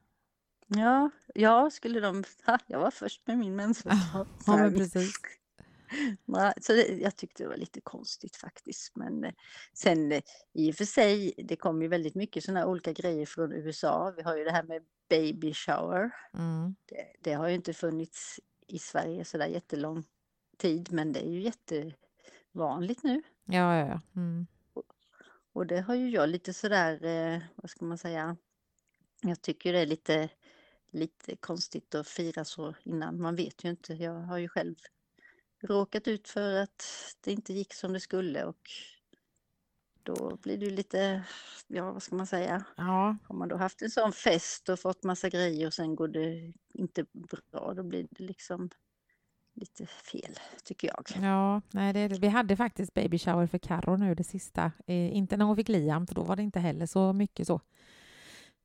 Ja, 0.67 1.11
ja, 1.35 1.71
skulle 1.71 2.01
de... 2.01 2.25
Ha, 2.47 2.59
jag 2.67 2.81
var 2.81 2.91
först 2.91 3.27
med 3.27 3.39
min 3.39 3.57
mensfest. 3.57 3.97
Ja, 4.47 4.57
men 4.57 4.75
precis. 4.75 5.13
Så 6.61 6.73
det, 6.73 6.87
jag 6.89 7.17
tyckte 7.17 7.43
det 7.43 7.49
var 7.49 7.57
lite 7.57 7.81
konstigt 7.81 8.37
faktiskt. 8.37 8.97
Men 8.97 9.25
eh, 9.25 9.33
sen 9.75 10.13
eh, 10.13 10.23
i 10.53 10.71
och 10.71 10.75
för 10.75 10.85
sig, 10.85 11.35
det 11.39 11.57
kommer 11.57 11.83
ju 11.83 11.89
väldigt 11.89 12.15
mycket 12.15 12.45
sådana 12.45 12.67
olika 12.67 12.93
grejer 12.93 13.27
från 13.27 13.53
USA. 13.53 14.15
Vi 14.17 14.23
har 14.23 14.37
ju 14.37 14.45
det 14.45 14.51
här 14.51 14.63
med 14.63 14.83
baby 15.09 15.55
shower. 15.55 16.11
Mm. 16.35 16.75
Det, 16.87 17.07
det 17.21 17.33
har 17.33 17.49
ju 17.49 17.55
inte 17.55 17.73
funnits 17.75 18.41
i 18.67 18.79
Sverige 18.79 19.25
sådär 19.25 19.47
jättelång 19.47 20.05
tid, 20.59 20.93
men 20.93 21.13
det 21.13 21.21
är 21.21 21.31
ju 21.31 21.41
jättevanligt 22.55 23.03
nu. 23.03 23.23
Ja, 23.45 23.77
ja, 23.77 23.87
ja. 23.87 24.01
Mm. 24.17 24.47
Och 25.53 25.67
det 25.67 25.81
har 25.81 25.95
ju 25.95 26.11
jag 26.11 26.29
lite 26.29 26.53
sådär, 26.53 27.05
eh, 27.05 27.43
vad 27.57 27.71
ska 27.71 27.85
man 27.85 27.99
säga, 27.99 28.37
jag 29.23 29.43
tycker 29.43 29.73
det 29.73 29.79
är 29.79 29.87
lite, 29.87 30.29
lite 30.91 31.37
konstigt 31.37 31.95
att 31.95 32.09
fira 32.09 32.45
så 32.45 32.75
innan. 32.85 33.21
Man 33.21 33.37
vet 33.37 33.65
ju 33.65 33.71
inte. 33.71 33.95
Jag 33.95 34.15
har 34.15 34.39
ju 34.39 34.49
själv 34.49 34.75
råkat 35.63 36.09
ut 36.09 36.29
för 36.29 36.63
att 36.63 36.85
det 37.21 37.33
inte 37.33 37.53
gick 37.53 37.75
som 37.75 37.93
det 37.93 38.01
skulle 38.01 38.45
och 38.45 38.71
då 40.03 40.37
blir 40.43 40.59
det 40.59 40.65
ju 40.65 40.71
lite, 40.71 41.25
ja 41.67 41.93
vad 41.93 42.03
ska 42.03 42.17
man 42.17 42.27
säga, 42.27 42.65
ja. 42.77 43.17
har 43.29 43.35
man 43.35 43.49
då 43.49 43.57
haft 43.57 43.83
en 43.83 43.91
sån 43.91 44.13
fest 44.13 44.69
och 44.69 44.81
fått 44.81 45.05
massa 45.05 45.29
grejer 45.29 45.67
och 45.67 45.75
sen 45.75 45.97
går 45.97 46.09
det 46.09 46.53
inte 46.75 47.05
bra, 47.13 47.75
då 47.75 47.83
blir 47.83 48.07
det 48.11 48.25
liksom 48.25 48.71
lite 49.55 49.87
fel, 49.87 50.39
tycker 50.65 50.89
jag. 50.89 51.25
Ja, 51.25 51.63
nej, 51.73 51.93
det, 51.93 52.09
vi 52.09 52.29
hade 52.29 52.57
faktiskt 52.57 52.95
baby 52.95 53.19
shower 53.19 53.47
för 53.47 53.59
Carro 53.59 53.97
nu 53.97 54.15
det 54.15 54.25
sista. 54.25 54.73
Eh, 54.87 55.17
inte 55.17 55.37
när 55.37 55.45
hon 55.45 55.57
fick 55.57 55.69
Liam, 55.69 56.07
för 56.07 56.15
då 56.15 56.23
var 56.23 56.37
det 56.37 56.43
inte 56.43 56.61
heller 56.61 56.87
så 56.87 57.13
mycket 57.13 57.47
så. 57.47 57.61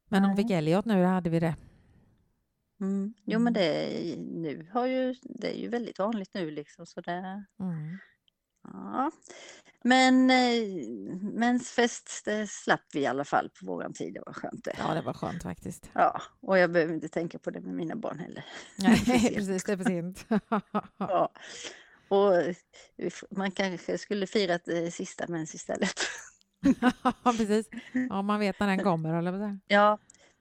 Men 0.07 0.23
hon 0.23 0.35
Nej. 0.35 0.43
fick 0.43 0.51
Elliot 0.51 0.85
nu, 0.85 1.01
då 1.01 1.07
hade 1.07 1.29
vi 1.29 1.39
det. 1.39 1.55
Mm. 2.81 3.13
Jo 3.25 3.31
Mm. 3.39 3.43
men 3.43 3.53
det, 3.53 3.63
är- 4.13 4.17
nu 4.17 4.67
har 4.73 4.85
ju, 4.87 5.15
det 5.21 5.47
är 5.55 5.61
ju 5.61 5.67
väldigt 5.69 5.99
vanligt 5.99 6.33
nu 6.33 6.51
liksom 6.51 6.85
så 6.85 7.01
det, 7.01 7.43
Mm. 7.59 7.97
Ja. 8.73 9.11
Men 9.83 10.29
eh, 10.29 10.63
mensfest, 11.21 12.21
det 12.25 12.49
slapp 12.49 12.81
vi 12.93 12.99
i 12.99 13.05
alla 13.05 13.25
fall 13.25 13.49
på 13.49 13.65
våran 13.65 13.93
tid, 13.93 14.13
det 14.13 14.23
var 14.25 14.33
skönt 14.33 14.63
det. 14.63 14.75
Ja, 14.77 14.93
det 14.93 15.01
var 15.01 15.13
skönt 15.13 15.43
faktiskt. 15.43 15.89
Ja, 15.93 16.21
och 16.41 16.57
jag 16.57 16.71
behöver 16.71 16.93
inte 16.93 17.07
tänka 17.07 17.39
på 17.39 17.51
det 17.51 17.61
med 17.61 17.73
mina 17.73 17.95
barn 17.95 18.19
heller. 18.19 18.45
Nej, 18.75 19.05
precis, 19.35 19.63
det 19.63 19.73
är 19.73 19.77
för 19.77 19.83
sent. 19.83 20.25
Ja. 20.97 21.31
Och 22.07 22.35
eh, 22.35 22.55
man 23.29 23.51
kanske 23.51 23.97
skulle 23.97 24.27
firat 24.27 24.61
det 24.65 24.91
sista 24.91 25.25
mens 25.27 25.55
istället. 25.55 25.99
Ja, 26.81 27.13
precis. 27.23 27.69
Ja, 28.09 28.21
man 28.21 28.39
vet 28.39 28.59
när 28.59 28.67
den 28.67 28.83
kommer, 28.83 29.13
eller. 29.13 29.59
Ja, 29.67 29.97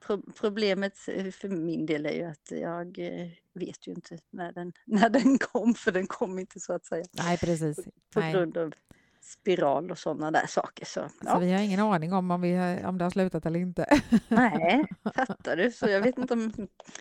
pro 0.06 0.22
problemet 0.40 0.98
eh, 1.08 1.30
för 1.30 1.48
min 1.48 1.86
del 1.86 2.06
är 2.06 2.12
ju 2.12 2.24
att 2.24 2.50
jag 2.50 2.98
eh, 2.98 3.30
vet 3.58 3.86
ju 3.86 3.92
inte 3.92 4.18
när 4.30 4.52
den, 4.52 4.72
när 4.86 5.08
den 5.08 5.38
kom, 5.38 5.74
för 5.74 5.92
den 5.92 6.06
kom 6.06 6.38
inte 6.38 6.60
så 6.60 6.72
att 6.72 6.84
säga. 6.86 7.04
Nej, 7.12 7.38
precis. 7.38 7.76
På 8.14 8.20
Nej. 8.20 8.32
grund 8.32 8.56
av 8.56 8.72
spiral 9.20 9.90
och 9.90 9.98
sådana 9.98 10.30
där 10.30 10.46
saker. 10.46 10.84
Så, 10.86 11.00
Så 11.08 11.14
ja. 11.24 11.38
vi 11.38 11.52
har 11.52 11.60
ingen 11.60 11.80
aning 11.80 12.12
om 12.12 12.30
om, 12.30 12.40
vi, 12.40 12.54
har- 12.54 12.84
om 12.84 12.98
det 12.98 13.04
har 13.04 13.10
slutat 13.10 13.46
eller 13.46 13.60
inte. 13.60 14.00
Nej, 14.28 14.86
fattar 15.14 15.56
du? 15.56 15.70
Så 15.70 15.88
jag 15.88 16.00
vet 16.02 16.18
inte 16.18 16.34
om... 16.34 16.52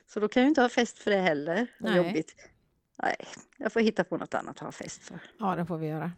Så 0.08 0.20
då 0.20 0.28
kan 0.28 0.42
jag 0.42 0.46
ju 0.46 0.50
inte 0.50 0.62
ha 0.62 0.70
fest 0.70 0.98
för 1.00 1.12
det 1.12 1.18
heller. 1.18 1.68
Nej. 1.80 1.98
jobbigt. 1.98 2.36
Nej, 3.04 3.16
jag 3.58 3.74
får 3.74 3.80
hitta 3.80 4.04
på 4.04 4.18
något 4.18 4.34
annat 4.34 4.56
att 4.56 4.60
ha 4.60 4.72
fest 4.72 5.04
för. 5.04 5.20
Ja, 5.40 5.56
det 5.56 5.66
får 5.66 5.78
vi 5.78 5.88
göra. 5.88 6.12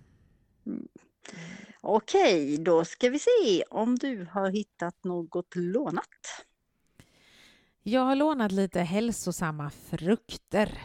Okej, 1.82 2.58
då 2.58 2.86
ska 2.86 3.10
vi 3.10 3.20
se 3.20 3.64
om 3.70 3.96
du 3.96 4.28
har 4.32 4.50
hittat 4.50 5.04
något 5.04 5.56
lånat. 5.56 6.06
Jag 7.90 8.02
har 8.02 8.16
lånat 8.16 8.52
lite 8.52 8.82
hälsosamma 8.82 9.70
frukter. 9.70 10.82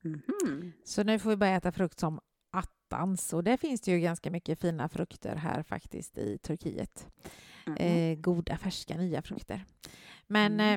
Mhm. 0.00 0.72
Så 0.84 1.02
nu 1.02 1.18
får 1.18 1.30
vi 1.30 1.36
börja 1.36 1.56
äta 1.56 1.72
frukt 1.72 1.98
som 2.00 2.20
attans. 2.50 3.32
Och 3.32 3.44
det 3.44 3.56
finns 3.56 3.80
det 3.80 3.90
ju 3.90 4.00
ganska 4.00 4.30
mycket 4.30 4.60
fina 4.60 4.88
frukter 4.88 5.36
här 5.36 5.62
faktiskt 5.62 6.18
i 6.18 6.38
Turkiet. 6.38 7.06
Mhm. 7.66 7.76
Eh, 7.76 8.18
goda, 8.18 8.56
färska, 8.58 8.96
nya 8.96 9.22
frukter. 9.22 9.64
Men 10.26 10.52
Mm. 10.52 10.74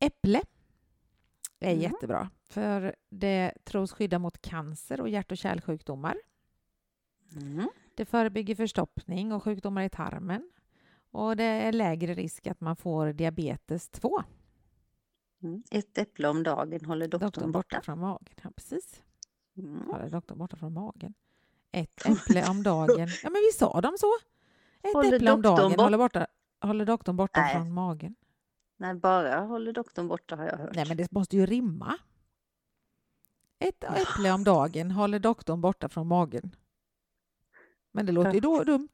eh, 0.00 0.06
äpple 0.06 0.40
är 1.60 1.70
Mm. 1.72 1.80
jättebra. 1.82 2.30
För 2.50 2.96
det 3.10 3.52
tros 3.64 3.92
skydda 3.92 4.18
mot 4.18 4.42
cancer 4.42 5.00
och 5.00 5.08
hjärt 5.08 5.32
och 5.32 5.38
kärlsjukdomar. 5.38 6.16
Mm. 7.40 7.68
Det 7.94 8.04
förebygger 8.04 8.54
förstoppning 8.54 9.32
och 9.32 9.42
sjukdomar 9.44 9.82
i 9.82 9.90
tarmen. 9.90 10.50
Och 11.10 11.36
det 11.36 11.44
är 11.44 11.72
lägre 11.72 12.14
risk 12.14 12.46
att 12.46 12.60
man 12.60 12.76
får 12.76 13.12
diabetes 13.12 13.88
2. 13.88 14.22
Mm. 15.42 15.62
Ett 15.70 15.98
äpple 15.98 16.28
om 16.28 16.42
dagen 16.42 16.84
håller 16.84 17.08
doktorn, 17.08 17.26
Doktorn 17.26 17.52
borta. 17.52 17.76
borta 17.76 17.84
från 17.84 17.98
magen. 18.00 18.34
Ja, 18.42 18.50
precis. 18.56 19.02
Mm. 19.56 19.86
Håller 19.86 20.10
doktorn 20.10 20.38
borta 20.38 20.56
från 20.56 20.72
magen. 20.72 21.14
Ett 21.72 22.06
äpple 22.06 22.48
om 22.50 22.62
dagen. 22.62 23.08
Ja, 23.22 23.30
men 23.30 23.42
vi 23.42 23.52
sa 23.58 23.80
de 23.80 23.96
så? 23.98 24.06
Ett 24.82 24.94
Håller 24.94 25.12
äpple 25.12 25.32
om 25.32 25.42
dagen 25.42 25.70
bort- 25.70 25.80
håller, 25.80 25.98
borta, 25.98 26.26
håller 26.60 26.84
doktorn 26.84 27.16
borta 27.16 27.40
Nej. 27.40 27.54
från 27.54 27.72
magen. 27.72 28.14
Nej, 28.76 28.94
bara 28.94 29.40
håller 29.40 29.72
doktorn 29.72 30.08
borta 30.08 30.36
har 30.36 30.44
jag 30.46 30.56
hört. 30.58 30.74
Nej, 30.74 30.84
men 30.88 30.96
det 30.96 31.12
måste 31.12 31.36
ju 31.36 31.46
rimma. 31.46 31.98
Ett 33.58 33.84
äpple 33.84 34.32
om 34.32 34.44
dagen 34.44 34.90
håller 34.90 35.18
doktorn 35.18 35.60
borta 35.60 35.88
från 35.88 36.06
magen. 36.06 36.54
Men 37.92 38.06
det 38.06 38.12
låter 38.12 38.32
ju 38.32 38.40
då 38.40 38.64
dumt. 38.64 38.88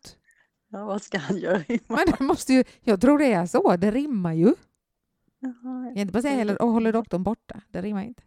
Ja, 0.68 0.84
vad 0.84 1.02
ska 1.02 1.18
han 1.18 1.36
göra? 1.36 1.62
Men 1.68 2.06
det 2.06 2.20
måste 2.20 2.52
ju, 2.52 2.64
jag 2.80 3.00
tror 3.00 3.18
det 3.18 3.32
är 3.32 3.46
så. 3.46 3.76
Det 3.76 3.90
rimmar 3.90 4.32
ju. 4.32 4.54
Jaha, 5.44 5.84
Jag 5.84 5.94
kan 5.94 6.00
inte 6.00 6.12
bara 6.12 6.22
säga 6.22 6.34
heller, 6.34 6.62
och 6.62 6.68
håller 6.68 6.92
doktorn 6.92 7.22
borta. 7.22 7.60
Det 7.68 7.82
rimmar 7.82 8.02
inte. 8.02 8.22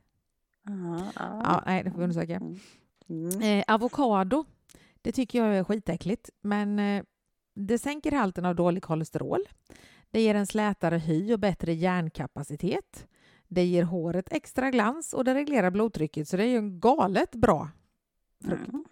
ja, 1.16 1.64
nej, 1.66 1.84
det 1.84 1.92
får 1.92 1.98
vi 1.98 2.04
undersöka. 2.04 2.42
Mm. 3.10 3.42
Eh, 3.42 3.64
avokado, 3.68 4.46
det 5.02 5.12
tycker 5.12 5.46
jag 5.46 5.58
är 5.58 5.64
skitäckligt. 5.64 6.30
Men 6.42 6.80
eh, 6.80 7.04
det 7.54 7.78
sänker 7.78 8.12
halten 8.12 8.46
av 8.46 8.56
dålig 8.56 8.84
kolesterol. 8.84 9.40
Det 10.12 10.22
ger 10.22 10.36
en 10.36 10.48
slätare 10.48 10.98
hy 10.98 11.34
och 11.34 11.40
bättre 11.40 11.74
hjärnkapacitet. 11.74 13.08
Det 13.48 13.66
ger 13.66 13.84
håret 13.84 14.32
extra 14.32 14.72
glans 14.72 15.14
och 15.14 15.24
det 15.24 15.34
reglerar 15.34 15.72
blodtrycket. 15.72 16.28
Så 16.28 16.38
det 16.38 16.44
är 16.44 16.48
ju 16.48 16.58
en 16.58 16.80
galet 16.80 17.36
bra 17.36 17.70
frukt. 18.46 18.68
Mm. 18.68 18.86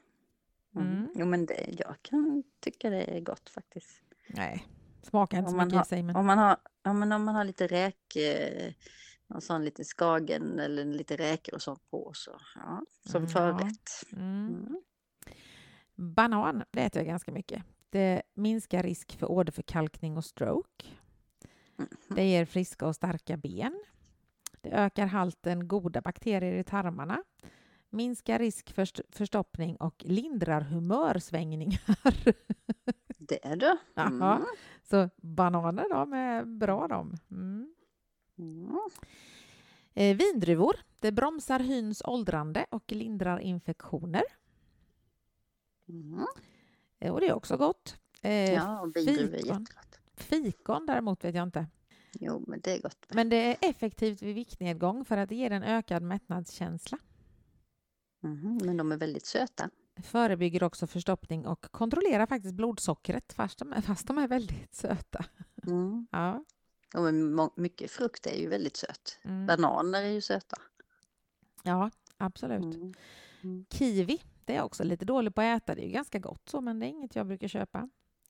Mm. 0.76 0.88
Mm. 0.88 1.10
Jo, 1.16 1.26
men 1.26 1.46
det, 1.46 1.76
jag 1.80 1.96
kan 2.02 2.44
tycka 2.60 2.90
det 2.90 3.18
är 3.18 3.22
gott 3.22 3.50
faktiskt. 3.50 4.02
Nej, 4.28 4.66
smakar 5.06 5.38
inte 5.40 5.52
så 5.52 5.58
mycket 5.58 5.74
har- 5.74 5.82
i 5.82 5.86
sig. 5.86 6.04
Men... 6.04 6.16
Om 6.16 6.26
man 6.26 6.38
har, 6.38 6.58
ja, 6.84 6.94
men 6.94 7.12
om 7.12 7.24
man 7.24 7.36
har 7.36 7.44
lite 7.44 7.68
räk, 7.68 8.16
eh, 8.16 8.74
någon 9.28 9.42
sån 9.42 9.66
lite 9.66 9.84
skagen 9.84 10.60
eller 10.60 10.86
lite 10.86 11.16
räkor 11.16 11.56
och 11.56 11.62
sånt 11.62 11.90
på 11.92 12.12
så, 12.16 12.32
ja, 12.56 12.82
som 13.10 13.18
Mm, 13.22 13.30
förrätt. 13.30 14.04
Mm. 14.12 14.48
Mm. 14.48 14.82
Banan, 15.96 16.64
det 16.72 16.82
äter 16.86 17.00
jag 17.02 17.08
ganska 17.08 17.32
mycket. 17.32 17.64
Det 17.90 18.22
minskar 18.34 18.84
risk 18.84 19.18
för 19.20 19.32
åderförkalkning 19.32 20.18
och 20.18 20.26
stroke. 20.26 20.86
Mhm. 21.78 21.88
Det 22.10 22.24
ger 22.24 22.46
friska 22.46 22.88
och 22.88 22.96
starka 22.96 23.38
ben. 23.38 23.84
Det 24.62 24.70
ökar 24.72 25.06
halten 25.06 25.68
goda 25.68 26.02
bakterier 26.02 26.54
i 26.60 26.64
tarmarna. 26.64 27.24
Minskar 27.90 28.40
risk 28.40 28.74
för 28.74 28.82
st- 28.82 29.04
förstoppning 29.12 29.76
och 29.76 30.04
lindrar 30.06 30.62
humörsvängningar. 30.62 31.82
Det 33.28 33.46
är 33.48 33.56
du. 33.56 33.78
Mm. 33.96 34.46
Så 34.84 35.10
bananer 35.18 35.90
de 35.90 36.14
är 36.14 36.46
bra 36.46 36.88
de. 36.88 37.14
Mm. 37.32 37.74
Mm. 38.38 38.80
Eh, 39.94 40.18
vindruvor, 40.18 40.76
det 41.00 41.12
bromsar 41.12 41.60
hyns 41.60 42.02
åldrande 42.06 42.66
och 42.70 42.92
lindrar 42.92 43.40
infektioner. 43.40 44.24
Mm. 45.90 46.26
Eh, 47.00 47.14
och 47.14 47.20
det 47.22 47.28
är 47.28 47.34
också 47.34 47.58
gott. 47.58 47.98
Eh, 48.22 48.54
Ja, 48.54 48.82
och 48.82 48.96
vindruvor 48.96 49.34
är 49.34 49.38
fikon. 49.38 49.62
jättegott. 49.62 50.00
Fikon 50.14 50.86
däremot 50.86 51.24
vet 51.24 51.36
jag 51.36 51.44
inte. 51.44 51.68
Jo, 52.20 52.44
men 52.48 52.60
det 52.64 52.72
är 52.78 52.82
gott. 52.82 53.06
Men 53.14 53.30
det 53.30 53.36
är 53.36 53.58
effektivt 53.70 54.22
vid 54.22 54.36
viktnedgång 54.36 55.06
för 55.06 55.18
att 55.18 55.30
det 55.30 55.36
ger 55.36 55.52
en 55.52 55.64
ökad 55.64 56.04
mättnadskänsla. 56.04 56.98
Mhm, 58.20 58.60
Men 58.66 58.78
de 58.78 58.92
är 58.92 58.98
väldigt 58.98 59.26
söta. 59.26 59.70
Förebygger 60.04 60.64
också 60.64 60.88
förstoppning 60.88 61.48
och 61.48 61.62
kontrollerar 61.72 62.26
faktiskt 62.26 62.54
blodsockret 62.56 63.34
fast 63.34 63.60
de 63.60 63.74
är, 63.74 63.82
fast 63.82 64.08
de 64.08 64.18
är 64.18 64.28
väldigt 64.28 64.76
söta. 64.76 65.26
Mm. 65.68 66.08
Ja. 66.12 66.44
Ja, 66.94 67.12
mycket 67.56 67.92
frukt 67.92 68.28
är 68.28 68.36
ju 68.36 68.50
väldigt 68.50 68.78
sött. 68.78 69.20
Mm. 69.24 69.46
Bananer 69.46 70.04
är 70.04 70.10
ju 70.10 70.22
söta. 70.22 70.58
ja, 71.64 71.92
absolut. 72.18 72.76
Mm. 73.44 73.66
Kiwi, 73.70 74.22
det 74.46 74.54
är 74.54 74.58
jag 74.58 74.66
också 74.66 74.84
lite 74.84 75.06
dålig 75.06 75.36
på 75.36 75.42
att 75.42 75.62
äta. 75.62 75.76
Det 75.76 75.82
är 75.82 75.86
ju 75.86 75.92
ganska 75.92 76.20
gott 76.20 76.50
så, 76.50 76.62
men 76.62 76.80
det 76.80 76.86
är 76.86 76.88
inget 76.88 77.16
jag 77.16 77.28
brukar 77.28 77.48
köpa. 77.48 77.90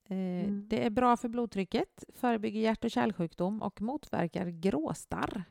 Eh, 0.09 0.15
Mm. 0.15 0.67
Det 0.67 0.85
är 0.85 0.89
bra 0.89 1.17
för 1.17 1.29
blodtrycket, 1.29 2.03
förebygger 2.15 2.59
hjärt 2.59 2.83
och 2.85 2.91
kärlsjukdom 2.91 3.61
och 3.61 3.81
motverkar 3.81 4.45
gråstarr. 4.47 5.43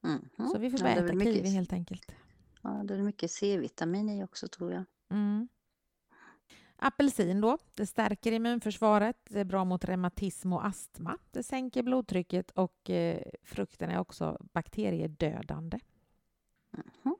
Mhm. 0.00 0.48
Så 0.52 0.58
vi 0.58 0.70
får 0.70 0.80
Ja, 0.80 0.86
äta 0.88 1.06
kiwi 1.08 1.24
mycket, 1.24 1.50
helt 1.52 1.72
enkelt. 1.72 2.12
Ja, 2.62 2.70
det 2.84 2.94
är 2.94 3.02
mycket 3.02 3.30
C-vitamin 3.30 4.08
i 4.08 4.24
också 4.24 4.48
tror 4.48 4.72
jag. 4.72 4.84
Mm. 5.10 5.48
Apelsin 6.76 7.40
då, 7.40 7.58
det 7.76 7.86
stärker 7.86 8.32
immunförsvaret, 8.32 9.16
det 9.24 9.40
är 9.40 9.44
bra 9.44 9.64
mot 9.64 9.84
reumatism 9.84 10.52
och 10.52 10.66
astma. 10.66 11.18
Det 11.30 11.42
sänker 11.42 11.82
blodtrycket 11.82 12.50
och 12.50 12.90
eh, 12.90 13.22
frukten 13.42 13.90
är 13.90 13.98
också 13.98 14.38
bakteriedödande. 14.52 15.78
Mhm. 16.70 17.16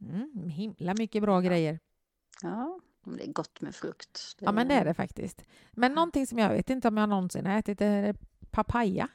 Mm, 0.00 0.48
himla 0.48 0.94
mycket 0.94 1.22
bra 1.22 1.40
grejer. 1.40 1.78
Ja, 2.42 2.80
det 3.04 3.28
är 3.28 3.32
gott 3.32 3.60
med 3.60 3.74
frukt. 3.74 4.36
Ja, 4.38 4.52
men 4.52 4.68
det 4.68 4.74
är 4.74 4.84
det 4.84 4.94
faktiskt. 4.94 5.44
Men 5.70 5.92
någonting 5.92 6.26
som 6.26 6.38
jag 6.38 6.48
vet 6.50 6.70
inte 6.70 6.88
om 6.88 6.96
jag 6.96 7.08
någonsin 7.08 7.46
har 7.46 7.58
ätit 7.58 7.80
är 7.80 8.16
papaya. 8.50 9.08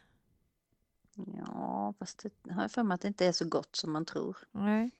Ja, 1.15 1.93
fast 1.99 2.25
det 2.41 2.53
har 2.53 2.61
jag 2.61 2.71
för 2.71 2.83
mig 2.83 2.95
att 2.95 3.01
det 3.01 3.07
inte 3.07 3.25
är 3.25 3.31
så 3.31 3.47
gott 3.47 3.75
som 3.75 3.91
man 3.91 4.05
tror. 4.05 4.37
Nej. 4.51 4.91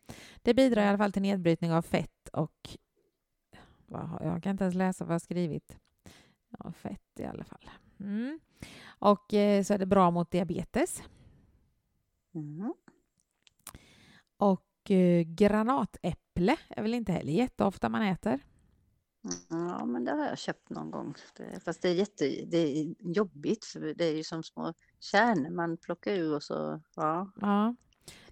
Det 0.41 0.53
bidrar 0.53 0.84
i 0.84 0.88
alla 0.88 0.98
fall 0.98 1.12
till 1.12 1.22
nedbrytning 1.22 1.72
av 1.72 1.82
fett 1.82 2.27
och... 2.34 2.77
Jag 4.20 4.43
kan 4.43 4.51
inte 4.51 4.63
ens 4.63 4.75
läsa 4.75 5.03
vad 5.03 5.10
jag 5.10 5.15
har 5.15 5.20
skrivit. 5.20 5.77
Ja, 6.50 6.72
fett 6.72 7.20
i 7.20 7.25
alla 7.25 7.43
fall. 7.43 7.70
Mm. 8.00 8.39
Och 8.86 9.34
eh, 9.34 9.63
så 9.63 9.74
är 9.74 9.77
det 9.77 9.86
bra 9.86 10.12
mot 10.12 10.32
diabetes. 10.32 11.03
Mm. 12.34 12.74
Och 14.38 14.91
eh, 14.91 15.24
granatäpple 15.24 16.55
är 16.70 16.82
väl 16.82 16.93
inte 16.93 17.12
heller 17.12 17.34
jätteofta 17.34 17.89
man 17.89 18.01
äter. 18.01 18.39
Ja, 19.49 19.85
men 19.85 20.05
det 20.05 20.11
har 20.11 20.25
jag 20.25 20.37
köpt 20.37 20.69
någon 20.69 20.91
gång. 20.91 21.13
Fast 21.65 21.81
det 21.81 21.89
är, 21.89 21.93
jätte, 21.93 22.25
det 22.45 22.57
är 22.57 22.95
jobbigt, 22.99 23.65
för 23.65 23.93
det 23.93 24.05
är 24.05 24.15
ju 24.15 24.23
som 24.23 24.43
små 24.43 24.73
kärnor 24.99 25.49
man 25.49 25.77
plockar 25.77 26.11
ur 26.11 26.35
och 26.35 26.43
så, 26.43 26.81
ja. 26.95 27.31
Ja. 27.41 27.75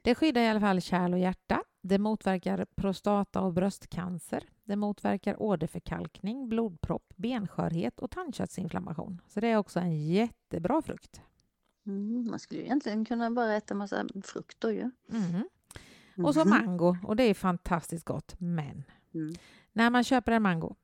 Det 0.01 0.15
skyddar 0.15 0.41
i 0.41 0.47
alla 0.47 0.59
fall 0.59 0.81
kärl 0.81 1.13
och 1.13 1.19
hjärta. 1.19 1.63
Det 1.81 1.97
motverkar 1.97 2.65
prostata 2.75 3.41
och 3.41 3.53
bröstcancer. 3.53 4.49
Det 4.63 4.75
motverkar 4.75 5.41
åderförkalkning, 5.41 6.49
blodpropp, 6.49 7.13
benskörhet 7.15 7.99
och 7.99 8.11
tandköttsinflammation. 8.11 9.21
Så 9.27 9.39
det 9.39 9.47
är 9.47 9.57
också 9.57 9.79
en 9.79 10.07
jättebra 10.07 10.81
frukt. 10.81 11.21
Mm, 11.85 12.27
man 12.29 12.39
skulle 12.39 12.59
ju 12.59 12.65
egentligen 12.65 13.05
kunna 13.05 13.31
bara 13.31 13.55
äta 13.55 13.75
massa 13.75 14.05
frukt 14.23 14.61
då 14.61 14.71
ju. 14.71 14.91
Mhm. 16.21 16.25
Och 16.25 16.33
så 16.33 16.39
Mhm. 16.39 16.49
mango, 16.49 16.97
och 17.03 17.15
det 17.15 17.23
är 17.23 17.33
fantastiskt 17.33 18.05
gott. 18.05 18.35
Men 18.37 18.83
Mm. 19.13 19.33
när 19.73 19.89
man 19.89 20.03
köper 20.03 20.31
en 20.31 20.41
mango 20.41 20.75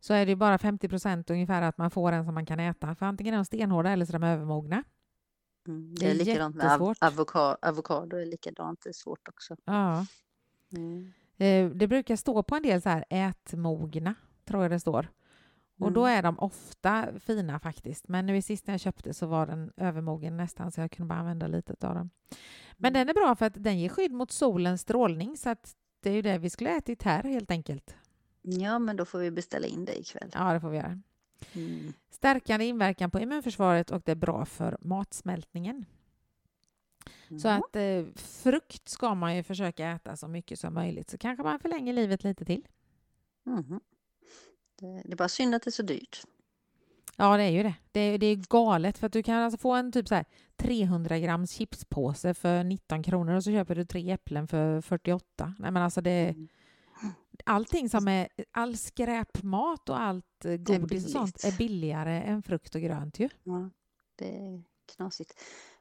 så 0.00 0.14
är 0.14 0.26
det 0.26 0.36
bara 0.36 0.58
50 0.58 0.88
procent 0.88 1.30
ungefär 1.30 1.62
att 1.62 1.78
man 1.78 1.90
får 1.90 2.12
en 2.12 2.24
som 2.24 2.34
man 2.34 2.46
kan 2.46 2.60
äta. 2.60 2.94
För 2.94 3.06
antingen 3.06 3.34
är 3.34 3.38
de 3.38 3.44
stenhårda 3.44 3.90
eller 3.90 4.04
så 4.06 4.10
är 4.10 4.18
de 4.18 4.26
övermogna. 4.26 4.84
Mm. 5.68 5.94
Det 5.94 6.00
Det 6.00 6.06
är 6.06 6.10
är 6.14 6.24
likadant 6.24 6.56
med 6.56 6.64
av, 6.66 6.70
jättesvårt. 6.70 6.96
avokado, 7.00 7.56
avokado 7.62 8.16
är 8.16 8.26
likadant, 8.26 8.80
det 8.82 8.88
är 8.88 8.92
svårt 8.92 9.28
också. 9.28 9.56
Ja. 9.64 10.06
Mm. 10.76 11.12
Eh, 11.36 11.70
Det 11.76 11.88
brukar 11.88 12.16
stå 12.16 12.42
på 12.42 12.56
en 12.56 12.62
del 12.62 12.82
så 12.82 12.88
här 12.88 13.04
ätmogna, 13.10 14.14
tror 14.44 14.62
jag 14.62 14.70
det 14.70 14.80
står. 14.80 15.08
Och 15.82 15.92
då 15.92 16.06
Mm. 16.06 16.18
är 16.18 16.22
de 16.22 16.38
ofta 16.38 17.08
fina 17.20 17.58
faktiskt. 17.60 18.08
Men 18.08 18.26
nu 18.26 18.36
i 18.36 18.42
sist 18.42 18.66
när 18.66 18.74
jag 18.74 18.80
köpte 18.80 19.14
så 19.14 19.26
var 19.26 19.46
den 19.46 19.72
övermogen 19.76 20.36
nästan 20.36 20.72
så 20.72 20.80
jag 20.80 20.90
kunde 20.90 21.08
bara 21.08 21.18
använda 21.18 21.46
lite 21.46 21.88
av 21.88 21.94
den. 21.94 22.10
Men 22.76 22.92
Mm. 22.96 23.06
den 23.06 23.08
är 23.08 23.14
bra 23.20 23.34
för 23.34 23.46
att 23.46 23.54
den 23.64 23.78
ger 23.78 23.88
skydd 23.88 24.12
mot 24.12 24.30
solens 24.32 24.80
strålning 24.80 25.36
så 25.36 25.48
att 25.50 25.76
det 26.00 26.10
är 26.10 26.14
ju 26.14 26.22
det 26.22 26.38
vi 26.38 26.50
skulle 26.50 26.70
ätit 26.76 27.02
här 27.02 27.22
helt 27.22 27.50
enkelt. 27.50 27.96
Ja, 28.42 28.78
men 28.78 28.96
då 28.96 29.04
får 29.04 29.18
vi 29.18 29.30
beställa 29.30 29.66
in 29.66 29.84
det 29.84 29.98
ikväll. 29.98 30.30
Ja, 30.34 30.52
det 30.52 30.60
får 30.60 30.70
vi 30.70 30.76
göra. 30.76 31.00
Mm. 31.52 31.92
Stärkande 32.10 32.64
inverkan 32.66 33.10
på 33.10 33.20
immunförsvaret 33.20 33.90
och 33.90 34.02
det 34.04 34.12
är 34.12 34.16
bra 34.16 34.44
för 34.44 34.76
matsmältningen. 34.80 35.84
Så 37.42 37.48
Mm. 37.48 37.60
att 37.62 37.76
eh, 37.76 38.04
frukt 38.16 38.88
ska 38.88 39.14
man 39.14 39.36
ju 39.36 39.42
försöka 39.42 39.90
äta 39.90 40.16
så 40.16 40.28
mycket 40.28 40.58
som 40.58 40.74
möjligt 40.74 41.10
så 41.10 41.18
kanske 41.18 41.42
man 41.42 41.58
förlänger 41.58 41.92
livet 41.92 42.24
lite 42.24 42.44
till. 42.44 42.68
Mhm. 43.44 43.80
Det, 44.82 45.02
det 45.04 45.12
är 45.12 45.16
bara 45.16 45.28
synd 45.28 45.54
att 45.54 45.62
det 45.62 45.68
är 45.68 45.72
så 45.72 45.82
dyrt. 45.82 46.22
Ja, 47.16 47.36
det 47.36 47.42
är 47.42 47.50
ju 47.50 47.62
det. 47.62 47.74
Det 47.92 48.00
är, 48.00 48.18
det 48.18 48.26
är 48.26 48.36
galet 48.36 48.98
för 48.98 49.06
att 49.06 49.12
du 49.12 49.22
kan 49.22 49.36
alltså 49.42 49.58
få 49.58 49.72
en 49.72 49.92
typ 49.92 50.08
så 50.08 50.14
här 50.14 50.24
300 50.56 51.18
grams 51.18 51.50
chipspåse 51.52 52.34
för 52.34 52.64
19 52.64 53.02
kronor 53.02 53.34
och 53.34 53.44
så 53.44 53.50
köper 53.50 53.74
du 53.74 53.84
tre 53.84 54.10
äpplen 54.10 54.48
för 54.48 54.80
48. 54.80 55.54
Nej, 55.58 55.70
men 55.70 55.82
alltså 55.82 56.00
det 56.00 56.28
Mm. 56.28 56.48
allting 57.44 57.88
som 57.90 58.08
är 58.08 58.28
all 58.50 58.76
skräpmat 58.76 59.88
och 59.88 60.00
allt 60.00 60.44
eh, 60.44 60.56
godis 60.56 61.04
och 61.04 61.10
sånt 61.10 61.44
är 61.44 61.58
billigare 61.58 62.22
än 62.22 62.42
frukt 62.42 62.74
och 62.74 62.80
grönt 62.80 63.18
ju. 63.18 63.28
Ja, 63.44 63.70
det 64.16 64.36
är 64.36 64.62
knasigt. 64.96 65.34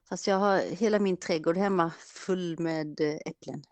Fast 0.09 0.27
jag 0.27 0.39
har 0.39 0.59
hela 0.59 0.99
min 0.99 1.17
trädgård 1.17 1.57
hemma 1.57 1.91
full 1.99 2.59
med 2.59 3.01
eh, 3.01 3.17
äpplen. 3.25 3.63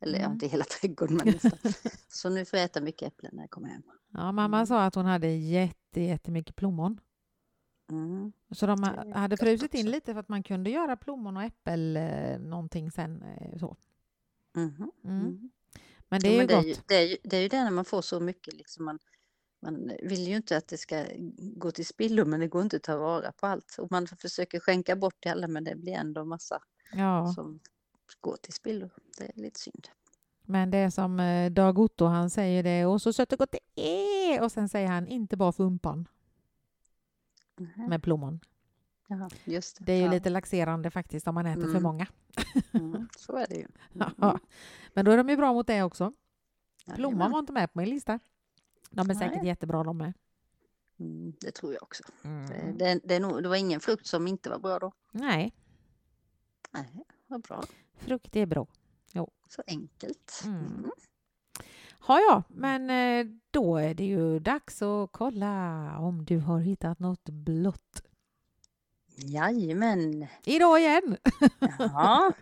Eller 0.00 0.18
ja, 0.18 0.24
Mm. 0.24 0.32
inte 0.32 0.46
hela 0.46 0.64
trädgården 0.64 1.16
men 1.16 1.26
nästan. 1.42 1.72
Så 2.08 2.28
nu 2.28 2.44
får 2.44 2.58
jag 2.58 2.64
äta 2.64 2.80
mycket 2.80 3.08
äpplen 3.08 3.30
när 3.34 3.42
jag 3.42 3.50
kommer 3.50 3.68
hem. 3.68 3.82
Ja, 4.12 4.32
mamma 4.32 4.56
Mm. 4.56 4.66
sa 4.66 4.84
att 4.84 4.94
hon 4.94 5.04
hade 5.06 5.28
jätte, 5.28 6.00
jättemycket 6.00 6.56
plommon. 6.56 7.00
Mm. 7.90 8.32
Så 8.50 8.66
de 8.66 8.82
hade 9.14 9.36
frusit 9.36 9.74
in 9.74 9.90
lite 9.90 10.12
för 10.12 10.20
att 10.20 10.28
man 10.28 10.42
kunde 10.42 10.70
göra 10.70 10.96
plommon 10.96 11.36
och 11.36 11.42
äppel 11.42 11.96
eh, 11.96 12.38
någonting 12.38 12.90
sen. 12.90 13.22
Eh, 13.22 13.58
så. 13.58 13.76
Mhm. 14.56 14.90
Mm. 15.04 15.20
Mm. 15.20 15.50
Men 16.08 16.20
det 16.20 16.28
Ja, 16.28 16.32
är 16.32 16.34
ju 16.34 16.38
men 16.38 16.46
det, 16.48 16.54
är 16.54 16.56
gott. 16.56 16.66
ju, 16.66 16.74
det, 16.86 16.94
är 16.94 17.02
ju, 17.08 17.16
det 17.24 17.36
är 17.36 17.40
ju 17.40 17.48
det 17.48 17.64
när 17.64 17.70
man 17.70 17.84
får 17.84 18.02
så 18.02 18.20
mycket. 18.20 18.54
Liksom 18.54 18.84
man, 18.84 18.98
man 19.62 19.92
vill 20.02 20.28
ju 20.28 20.36
inte 20.36 20.56
att 20.56 20.68
det 20.68 20.78
ska 20.78 21.04
gå 21.38 21.70
till 21.70 21.86
spillo 21.86 22.24
men 22.24 22.40
det 22.40 22.48
går 22.48 22.62
inte 22.62 22.76
att 22.76 22.82
ta 22.82 22.96
vara 22.98 23.32
på 23.32 23.46
allt. 23.46 23.76
Och 23.78 23.90
man 23.90 24.06
försöker 24.06 24.60
skänka 24.60 24.96
bort 24.96 25.20
till 25.20 25.30
alla 25.30 25.48
men 25.48 25.64
det 25.64 25.74
blir 25.76 25.92
ändå 25.92 26.24
massa 26.24 26.62
Ja, 26.92 27.32
som 27.34 27.60
går 28.20 28.36
till 28.36 28.52
spillo. 28.52 28.90
Det 29.18 29.24
är 29.24 29.32
lite 29.40 29.60
synd. 29.60 29.88
men 30.42 30.70
det 30.70 30.78
är 30.78 30.90
som 30.90 31.20
eh, 31.20 31.50
Dag 31.52 31.78
Otto, 31.78 32.04
han 32.04 32.30
säger 32.30 32.62
det. 32.62 32.86
Och 32.86 33.02
så 33.02 33.12
sött 33.12 33.32
och 33.32 33.38
gott 33.38 33.52
det 33.74 33.80
är! 33.82 34.42
Och 34.42 34.52
sen 34.52 34.68
säger 34.68 34.88
han 34.88 35.06
inte 35.08 35.36
bara 35.36 35.52
fumpan 35.52 36.08
Mhm. 37.58 37.88
med 37.88 38.02
plommon. 38.02 38.40
Jaha, 39.08 39.30
just 39.44 39.78
det. 39.78 39.84
Det 39.84 39.92
är 39.92 39.96
ju 39.96 40.04
ja. 40.04 40.10
lite 40.10 40.30
laxerande 40.30 40.90
faktiskt 40.90 41.26
om 41.28 41.34
man 41.34 41.46
äter 41.46 41.62
för 41.62 41.68
Mm. 41.70 41.82
många. 41.82 42.06
Mm, 42.72 43.08
så 43.16 43.36
är 43.36 43.46
det 43.46 43.54
ju. 43.54 43.66
Mm. 43.94 44.10
Ja. 44.20 44.38
Men 44.94 45.04
då 45.04 45.10
är 45.10 45.16
de 45.16 45.28
ju 45.28 45.36
bra 45.36 45.52
mot 45.52 45.66
det 45.66 45.82
också. 45.82 46.12
Plommon 46.94 47.30
var 47.30 47.38
inte 47.38 47.52
med 47.52 47.72
på 47.72 47.78
min 47.78 47.88
lista. 47.90 48.18
De 48.90 49.10
är 49.10 49.14
säkert 49.14 49.36
Nej. 49.36 49.46
jättebra 49.46 49.82
de 49.84 49.98
med. 49.98 50.12
Mm, 50.98 51.32
det 51.40 51.50
tror 51.50 51.72
jag 51.72 51.82
också. 51.82 52.02
Det, 52.22 52.28
Mm. 52.28 52.76
det, 53.04 53.18
det 53.40 53.48
var 53.48 53.56
ingen 53.56 53.80
frukt 53.80 54.06
som 54.06 54.26
inte 54.28 54.50
var 54.50 54.58
bra 54.58 54.78
då. 54.78 54.92
Nej, 55.10 55.52
Nej, 56.70 57.04
vad 57.26 57.40
bra. 57.42 57.64
Frukt 57.96 58.36
är 58.36 58.46
bra. 58.46 58.66
Så 59.48 59.62
enkelt. 59.66 60.42
Mm. 60.44 60.66
Mm. 60.66 60.90
Ja, 62.08 62.20
ja, 62.20 62.42
men 62.48 62.90
eh, 62.90 63.32
då 63.50 63.76
är 63.76 63.94
det 63.94 64.04
ju 64.04 64.38
dags 64.38 64.82
att 64.82 65.12
kolla 65.12 65.98
om 65.98 66.24
du 66.24 66.38
har 66.38 66.60
hittat 66.60 66.98
något 66.98 67.24
blått. 67.24 68.02
Jajamän. 69.16 70.26
Idag 70.44 70.80
igen! 70.80 71.16
Ja. 71.78 72.32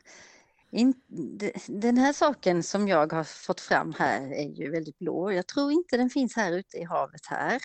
In, 0.71 0.95
de- 1.38 1.53
den 1.69 1.99
här 1.99 2.12
saken 2.12 2.62
som 2.62 2.88
jag 2.88 3.12
har 3.12 3.25
fått 3.25 3.61
fram 3.61 3.95
här 3.99 4.33
är 4.33 4.49
ju 4.49 4.71
väldigt 4.71 4.99
blå. 4.99 5.33
Jag 5.33 5.47
tror 5.47 5.73
inte 5.73 5.97
den 5.97 6.11
finns 6.11 6.37
här 6.37 6.53
ute 6.53 6.77
i 6.77 6.85
havet 6.85 7.27
här. 7.27 7.61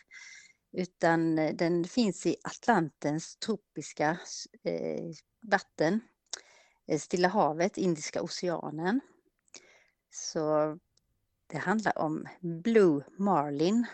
Utan 0.72 1.40
eh, 1.40 1.56
den 1.56 1.86
finns 1.86 2.26
i 2.26 2.36
Atlantens 2.44 3.36
tropiska 3.38 4.18
eh, 4.64 5.14
vatten. 5.42 6.00
Eh, 6.90 7.00
Stilla 7.00 7.28
havet, 7.28 7.78
Indiska 7.78 8.22
oceanen. 8.22 9.02
Så 10.12 10.78
det 11.48 11.58
handlar 11.58 11.98
om 11.98 12.28
Blue 12.42 13.04
Marlin. 13.18 13.86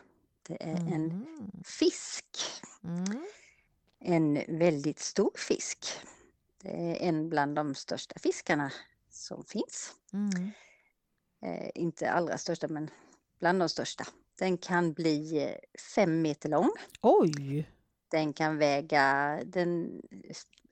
Det 0.48 0.64
är 0.64 0.76
en 0.78 1.12
Mm. 1.12 1.26
fisk. 1.66 2.26
Mm. 2.84 3.26
En 4.00 4.58
väldigt 4.60 5.00
stor 5.00 5.32
fisk. 5.36 5.86
Det 6.62 6.70
är 6.70 6.96
en 7.10 7.30
bland 7.30 7.56
de 7.56 7.76
största 7.76 8.20
fiskarna 8.20 8.72
som 9.10 9.44
finns. 9.44 9.94
Mm. 10.14 10.52
Eh, 11.46 11.70
inte 11.76 12.12
allra 12.12 12.38
största 12.38 12.68
men 12.68 12.90
bland 13.40 13.60
de 13.60 13.70
största. 13.70 14.04
Den 14.40 14.58
kan 14.58 14.94
bli 14.94 15.44
eh, 15.44 15.80
fem 15.96 16.22
meter 16.22 16.50
lång. 16.50 16.70
Oj! 17.02 17.70
Den 18.08 18.34
kan 18.34 18.58
väga 18.58 19.40
den, 19.46 20.02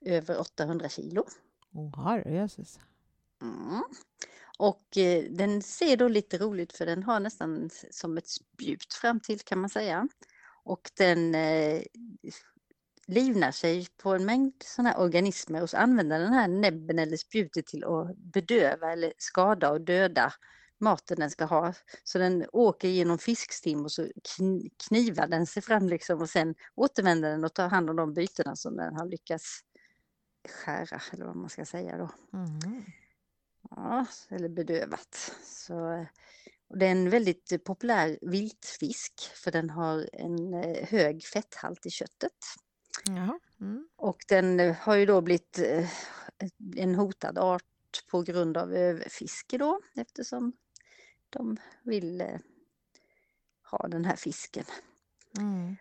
över 0.05 0.39
800 0.39 0.89
kilo. 0.89 1.25
Oh, 1.73 2.05
herrejösses. 2.05 2.79
Mm. 3.41 3.83
Och 4.57 4.97
eh, 4.97 5.23
den 5.23 5.61
ser 5.61 5.97
då 5.97 6.07
lite 6.07 6.37
roligt 6.37 6.73
för 6.73 6.85
den 6.85 7.03
har 7.03 7.19
nästan 7.19 7.69
som 7.91 8.17
ett 8.17 8.27
spjut 8.27 8.93
fram 8.93 9.19
till 9.19 9.39
kan 9.39 9.59
man 9.59 9.69
säga. 9.69 10.07
Och 10.63 10.91
den 10.97 11.35
eh, 11.35 11.81
livnar 13.07 13.51
sig 13.51 13.87
på 13.97 14.13
en 14.13 14.25
mängd 14.25 14.53
sådana 14.65 14.89
här 14.89 14.99
organismer 14.99 15.61
och 15.61 15.69
så 15.69 15.77
använder 15.77 16.19
den 16.19 16.33
här 16.33 16.47
näbben 16.47 16.99
eller 16.99 17.17
spjutet 17.17 17.65
till 17.65 17.83
att 17.83 18.17
bedöva 18.17 18.91
eller 18.91 19.13
skada 19.17 19.71
och 19.71 19.81
döda 19.81 20.33
maten 20.79 21.19
den 21.19 21.29
ska 21.29 21.45
ha. 21.45 21.73
Så 22.03 22.17
den 22.17 22.45
åker 22.51 22.87
genom 22.87 23.17
fiskstim 23.17 23.83
och 23.83 23.91
så 23.91 24.07
knivar 24.87 25.27
den 25.27 25.45
sig 25.45 25.63
fram 25.63 25.89
liksom 25.89 26.21
och 26.21 26.29
sen 26.29 26.55
återvänder 26.75 27.31
den 27.31 27.43
och 27.43 27.53
tar 27.53 27.67
hand 27.67 27.89
om 27.89 27.95
de 27.95 28.13
bytena 28.13 28.55
som 28.55 28.75
den 28.75 28.95
har 28.95 29.05
lyckats 29.05 29.59
skära 30.49 31.01
eller 31.11 31.25
vad 31.25 31.35
man 31.35 31.49
ska 31.49 31.65
säga 31.65 31.97
då. 31.97 32.09
Mm. 32.37 32.83
Ja, 33.69 34.05
eller 34.29 34.49
bedövat. 34.49 35.35
Så, 35.43 36.05
och 36.67 36.77
det 36.77 36.85
är 36.85 36.91
en 36.91 37.09
väldigt 37.09 37.63
populär 37.63 38.19
viltfisk 38.21 39.31
för 39.35 39.51
den 39.51 39.69
har 39.69 40.09
en 40.13 40.53
eh, 40.53 40.87
hög 40.87 41.23
fetthalt 41.23 41.85
i 41.85 41.89
köttet. 41.89 42.37
Mm. 43.59 43.87
Och 43.95 44.25
den 44.27 44.59
eh, 44.59 44.75
har 44.75 44.95
ju 44.95 45.05
då 45.05 45.21
blivit 45.21 45.59
eh, 45.59 45.89
en 46.75 46.95
hotad 46.95 47.37
art 47.37 47.63
på 48.11 48.21
grund 48.21 48.57
av 48.57 48.73
överfiske 48.73 49.57
då 49.57 49.81
eftersom 49.95 50.53
de 51.29 51.57
vill 51.83 52.23
ha 53.71 53.87
den 53.87 54.05
här 54.05 54.15
fisken. 54.15 54.65
Mm. 55.37 55.75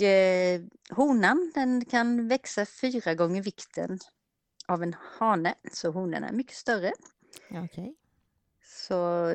Eh, 0.00 0.60
honan 0.90 1.52
den 1.54 1.84
kan 1.84 2.28
växa 2.28 2.66
fyra 2.66 3.14
gånger 3.14 3.42
vikten 3.42 3.98
av 4.66 4.82
en 4.82 4.94
hane, 5.18 5.54
så 5.72 5.90
honan 5.90 6.24
är 6.24 6.32
mycket 6.32 6.56
större. 6.56 6.92
Okej. 7.50 7.94
Så 8.64 9.32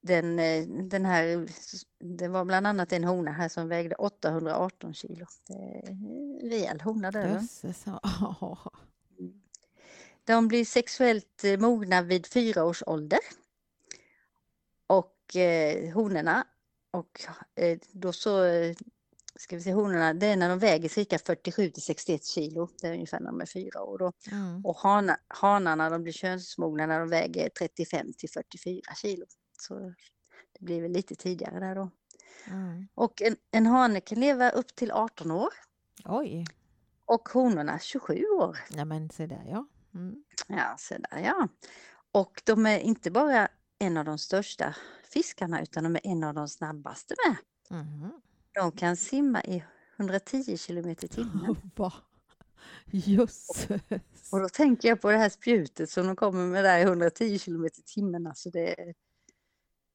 den, 0.00 0.38
eh, 0.38 0.66
den 0.66 1.04
här, 1.04 1.48
det 1.98 2.28
var 2.28 2.44
bland 2.44 2.66
annat 2.66 2.92
en 2.92 3.04
hona 3.04 3.32
här 3.32 3.48
som 3.48 3.68
vägde 3.68 3.94
818 3.94 4.94
kilo. 4.94 5.26
Det 5.46 5.54
är 5.54 5.90
en 5.90 6.40
rejäl 6.50 6.80
hona 6.80 7.10
där. 7.10 7.28
ja. 8.40 8.72
De 10.24 10.48
blir 10.48 10.64
sexuellt 10.64 11.44
eh, 11.44 11.58
mogna 11.58 12.02
vid 12.02 12.26
fyra 12.26 12.64
års 12.64 12.82
ålder. 12.86 13.18
Och 14.86 15.36
eh, 15.36 15.94
honorna, 15.94 16.46
och 16.90 17.20
eh, 17.54 17.78
då 17.92 18.12
så 18.12 18.44
ska 19.42 19.56
vi 19.56 19.62
se 19.62 19.72
honorna, 19.72 20.14
det 20.14 20.26
är 20.26 20.36
när 20.36 20.48
de 20.48 20.58
väger 20.58 20.88
cirka 20.88 21.18
47 21.18 21.70
till 21.70 21.82
61 21.82 22.24
kilo. 22.24 22.68
Det 22.80 22.86
är 22.86 22.92
ungefär 22.92 23.20
när 23.20 23.30
de 23.30 23.40
är 23.40 23.46
fyra 23.46 23.82
år 23.82 23.98
då. 23.98 24.12
Mm. 24.30 24.66
Och 24.66 24.76
hana, 24.76 25.16
hanarna 25.28 25.90
de 25.90 26.02
blir 26.02 26.12
könsmogna 26.12 26.86
när 26.86 27.00
de 27.00 27.08
väger 27.08 27.48
35 27.48 28.12
till 28.18 28.30
44 28.30 28.80
kilo. 28.96 29.26
Så 29.60 29.94
det 30.52 30.64
blir 30.64 30.82
väl 30.82 30.92
lite 30.92 31.14
tidigare 31.14 31.60
där 31.60 31.74
då. 31.74 31.90
Mm. 32.46 32.88
Och 32.94 33.22
en, 33.22 33.36
en 33.50 33.66
hane 33.66 34.00
kan 34.00 34.20
leva 34.20 34.50
upp 34.50 34.74
till 34.74 34.92
18 34.92 35.30
år 35.30 35.52
Oj. 36.04 36.46
och 37.04 37.28
honorna 37.28 37.78
27 37.78 38.24
år. 38.40 38.58
Ja, 38.70 38.84
men 38.84 39.10
se 39.10 39.26
där 39.26 39.44
ja. 39.50 39.66
Mm. 39.94 40.24
Ja, 40.46 40.74
så 40.78 40.94
där 40.94 41.18
ja. 41.18 41.48
Och 42.12 42.42
de 42.44 42.66
är 42.66 42.78
inte 42.78 43.10
bara 43.10 43.48
en 43.78 43.96
av 43.96 44.04
de 44.04 44.18
största 44.18 44.76
fiskarna 45.04 45.62
utan 45.62 45.84
de 45.84 45.96
är 45.96 46.06
en 46.06 46.24
av 46.24 46.34
de 46.34 46.48
snabbaste 46.48 47.14
med. 47.26 47.36
Mhm. 47.80 48.20
De 48.54 48.72
kan 48.72 48.96
simma 48.96 49.42
i 49.42 49.64
110 49.96 50.56
kilometer 50.56 51.04
i 51.04 51.08
timmen. 51.08 51.56
Va? 51.76 51.92
Jösses. 52.90 53.80
Och 54.32 54.40
då 54.40 54.48
tänker 54.48 54.88
jag 54.88 55.00
på 55.00 55.10
det 55.10 55.18
här 55.18 55.28
spjutet 55.28 55.90
som 55.90 56.06
de 56.06 56.16
kommer 56.16 56.46
med 56.46 56.64
där 56.64 56.78
i 56.78 56.82
110 56.82 57.38
kilometer 57.38 57.80
i 57.80 57.82
timmen. 57.82 58.26
Alltså 58.26 58.50
det 58.50 58.80
är... 58.80 58.94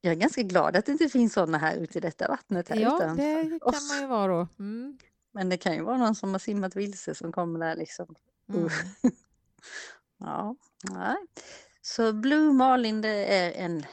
Jag 0.01 0.11
är 0.11 0.17
ganska 0.17 0.41
glad 0.41 0.75
att 0.75 0.85
det 0.85 0.91
inte 0.91 1.09
finns 1.09 1.33
sådana 1.33 1.57
här 1.57 1.77
ute 1.77 1.97
i 1.97 2.01
detta 2.01 2.27
vattnet. 2.27 2.69
Här 2.69 2.75
Ja, 2.75 2.95
utan 2.95 3.17
det 3.17 3.59
kan 3.59 3.87
man 3.89 3.99
ju 4.01 4.07
vara 4.07 4.27
då. 4.27 4.47
Mm. 4.59 4.97
Men 5.31 5.49
det 5.49 5.57
kan 5.57 5.73
ju 5.73 5.81
vara 5.81 5.97
någon 5.97 6.15
som 6.15 6.31
har 6.31 6.39
simmat 6.39 6.75
vilse 6.75 7.15
som 7.15 7.31
kommer 7.31 7.59
där 7.59 7.75
liksom. 7.75 8.15
Mm. 8.53 8.69
Ja, 10.19 10.55
nej. 10.83 11.15
Så 11.81 12.13
Blue 12.13 12.53
Marlin 12.53 13.01
det 13.01 13.25
är 13.35 13.51
en 13.51 13.85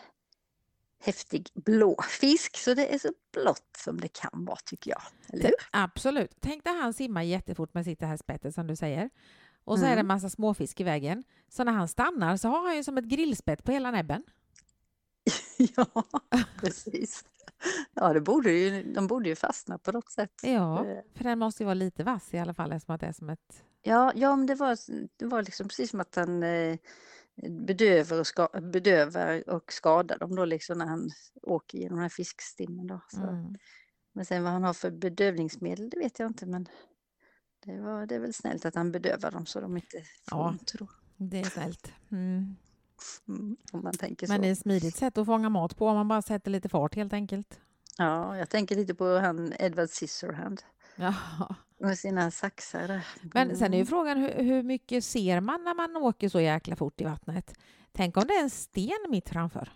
häftig 1.04 1.48
blå 1.54 2.02
fisk 2.20 2.56
så 2.56 2.74
det 2.74 2.94
är 2.94 2.98
så 2.98 3.08
blått 3.32 3.76
som 3.78 4.00
det 4.00 4.08
kan 4.08 4.44
vara 4.44 4.58
tycker 4.64 4.90
jag. 4.90 5.02
Eller 5.32 5.44
hur? 5.44 5.54
Absolut. 5.70 6.36
Tänk 6.40 6.64
när 6.64 6.82
han 6.82 6.94
simmar 6.94 7.22
jättefort 7.22 7.74
med 7.74 7.84
sitt 7.84 8.00
det 8.00 8.06
här 8.06 8.16
spettet 8.16 8.54
som 8.54 8.66
du 8.66 8.76
säger. 8.76 9.10
Och 9.64 9.78
så 9.78 9.84
är 9.84 9.88
det 9.88 9.92
en 9.92 9.98
Mm. 9.98 10.06
massa 10.08 10.30
småfisk 10.30 10.80
i 10.80 10.84
vägen. 10.84 11.24
Så 11.48 11.64
när 11.64 11.72
han 11.72 11.88
stannar 11.88 12.36
så 12.36 12.48
har 12.48 12.66
han 12.66 12.76
ju 12.76 12.84
som 12.84 12.98
ett 12.98 13.04
grillspett 13.04 13.64
på 13.64 13.72
hela 13.72 13.90
näbben. 13.90 14.22
Ja, 15.76 16.04
precis. 16.60 17.24
Ja, 17.94 18.12
det 18.12 18.20
borde 18.20 18.50
ju, 18.52 18.92
de 18.94 19.06
borde 19.06 19.28
ju 19.28 19.36
fastna 19.36 19.78
på 19.78 19.92
något 19.92 20.10
sätt. 20.10 20.30
Ja, 20.42 20.86
Eh, 20.86 20.98
för 21.14 21.24
den 21.24 21.38
måste 21.38 21.62
ju 21.62 21.64
vara 21.64 21.74
lite 21.74 22.04
vass 22.04 22.34
i 22.34 22.38
alla 22.38 22.54
fall 22.54 22.72
eftersom 22.72 22.94
att 22.94 23.00
det 23.00 23.06
är 23.06 23.12
som 23.12 23.30
ett... 23.30 23.64
Ja, 23.82 24.12
ja 24.14 24.36
men 24.36 24.46
det 24.46 24.54
var, 24.54 24.78
det 25.18 25.26
var 25.26 25.42
liksom 25.42 25.68
precis 25.68 25.90
som 25.90 26.00
att 26.00 26.14
han 26.14 26.42
eh, 26.42 26.76
bedövar, 27.66 28.20
och 28.20 28.26
ska, 28.26 28.48
bedövar 28.72 29.48
och 29.50 29.72
skadar 29.72 30.18
dem 30.18 30.36
då 30.36 30.44
liksom 30.44 30.78
när 30.78 30.86
han 30.86 31.10
åker 31.42 31.78
genom 31.78 31.96
den 31.96 32.02
här 32.02 32.08
fiskstimmen 32.08 32.86
då. 32.86 33.00
Så. 33.08 33.22
Mm. 33.22 33.54
Men 34.12 34.24
sen 34.24 34.42
vad 34.44 34.52
han 34.52 34.64
har 34.64 34.72
för 34.72 34.90
bedövningsmedel 34.90 35.90
det 35.90 35.98
vet 35.98 36.18
jag 36.18 36.26
inte 36.30 36.46
men 36.46 36.68
det, 37.64 37.80
var, 37.80 38.06
det 38.06 38.14
är 38.14 38.20
väl 38.20 38.34
snällt 38.34 38.64
att 38.64 38.74
han 38.74 38.92
bedövar 38.92 39.30
dem 39.30 39.46
så 39.46 39.60
de 39.60 39.76
inte 39.76 39.96
får 40.30 40.38
Ja. 40.38 40.48
ont 40.48 40.72
då. 40.78 40.88
Det 41.16 41.40
är 41.40 41.44
snällt. 41.44 41.92
Mm. 42.12 42.56
Mm, 43.28 43.56
om 43.72 43.82
man 43.82 43.92
tänker 43.94 44.28
Men 44.28 44.36
så. 44.36 44.42
det 44.42 44.48
är 44.48 44.52
ett 44.52 44.58
smidigt 44.58 44.96
sätt 44.96 45.18
att 45.18 45.26
fånga 45.26 45.48
mat 45.48 45.76
på 45.76 45.86
om 45.88 45.94
man 45.96 46.08
bara 46.08 46.22
sätter 46.22 46.50
lite 46.50 46.68
fart 46.68 46.94
helt 46.94 47.12
enkelt. 47.12 47.60
Ja, 47.98 48.36
jag 48.36 48.50
tänker 48.50 48.76
lite 48.76 48.94
på 48.94 49.18
han 49.18 49.52
Edward 49.58 49.88
Scissorhand 49.90 50.62
Ja. 50.96 51.14
Med 51.84 51.98
sina 51.98 52.30
saxar 52.30 52.88
där. 52.88 53.06
Men 53.34 53.56
sen 53.56 53.66
är 53.72 53.76
ju 53.76 53.80
Mm. 53.80 53.86
frågan 53.86 54.18
hur, 54.18 54.42
hur 54.42 54.62
mycket 54.62 55.04
ser 55.04 55.40
man 55.40 55.64
när 55.64 55.74
man 55.74 55.96
åker 55.96 56.28
så 56.28 56.40
jäkla 56.40 56.76
fort 56.76 57.00
i 57.00 57.04
vattnet? 57.04 57.54
Tänk 57.92 58.16
om 58.16 58.24
det 58.28 58.34
är 58.34 58.42
en 58.42 58.50
sten 58.50 59.06
mitt 59.08 59.28
framför? 59.28 59.72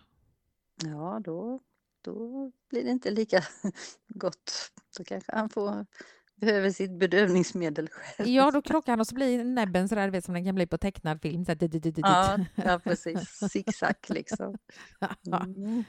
Ja, 0.84 1.20
då, 1.24 1.60
då 2.02 2.50
blir 2.70 2.84
det 2.84 2.90
inte 2.90 3.10
lika 3.10 3.42
gott. 4.08 4.52
Då 4.98 5.04
kanske 5.04 5.32
han 5.34 5.48
får, 5.50 5.86
behöver 6.34 6.70
sitt 6.70 6.98
bedövningsmedel 6.98 7.88
själv. 7.92 8.28
Ja, 8.28 8.50
då 8.50 8.62
krockar 8.62 8.92
han 8.92 9.00
och 9.00 9.06
så 9.06 9.14
blir 9.14 9.44
näbben 9.44 9.88
sådär, 9.88 10.10
vet 10.10 10.24
som 10.24 10.34
den 10.34 10.44
kan 10.44 10.54
bli 10.54 10.66
på 10.66 10.78
tecknad 10.78 11.22
film. 11.22 11.44
Så 11.44 11.54
dit, 11.54 11.72
dit, 11.72 11.82
dit. 11.82 11.98
Ja, 11.98 12.38
ja 12.54 12.78
precis. 12.84 13.38
Zigzag 13.50 13.94
liksom. 14.08 14.56
Mm. 15.26 15.84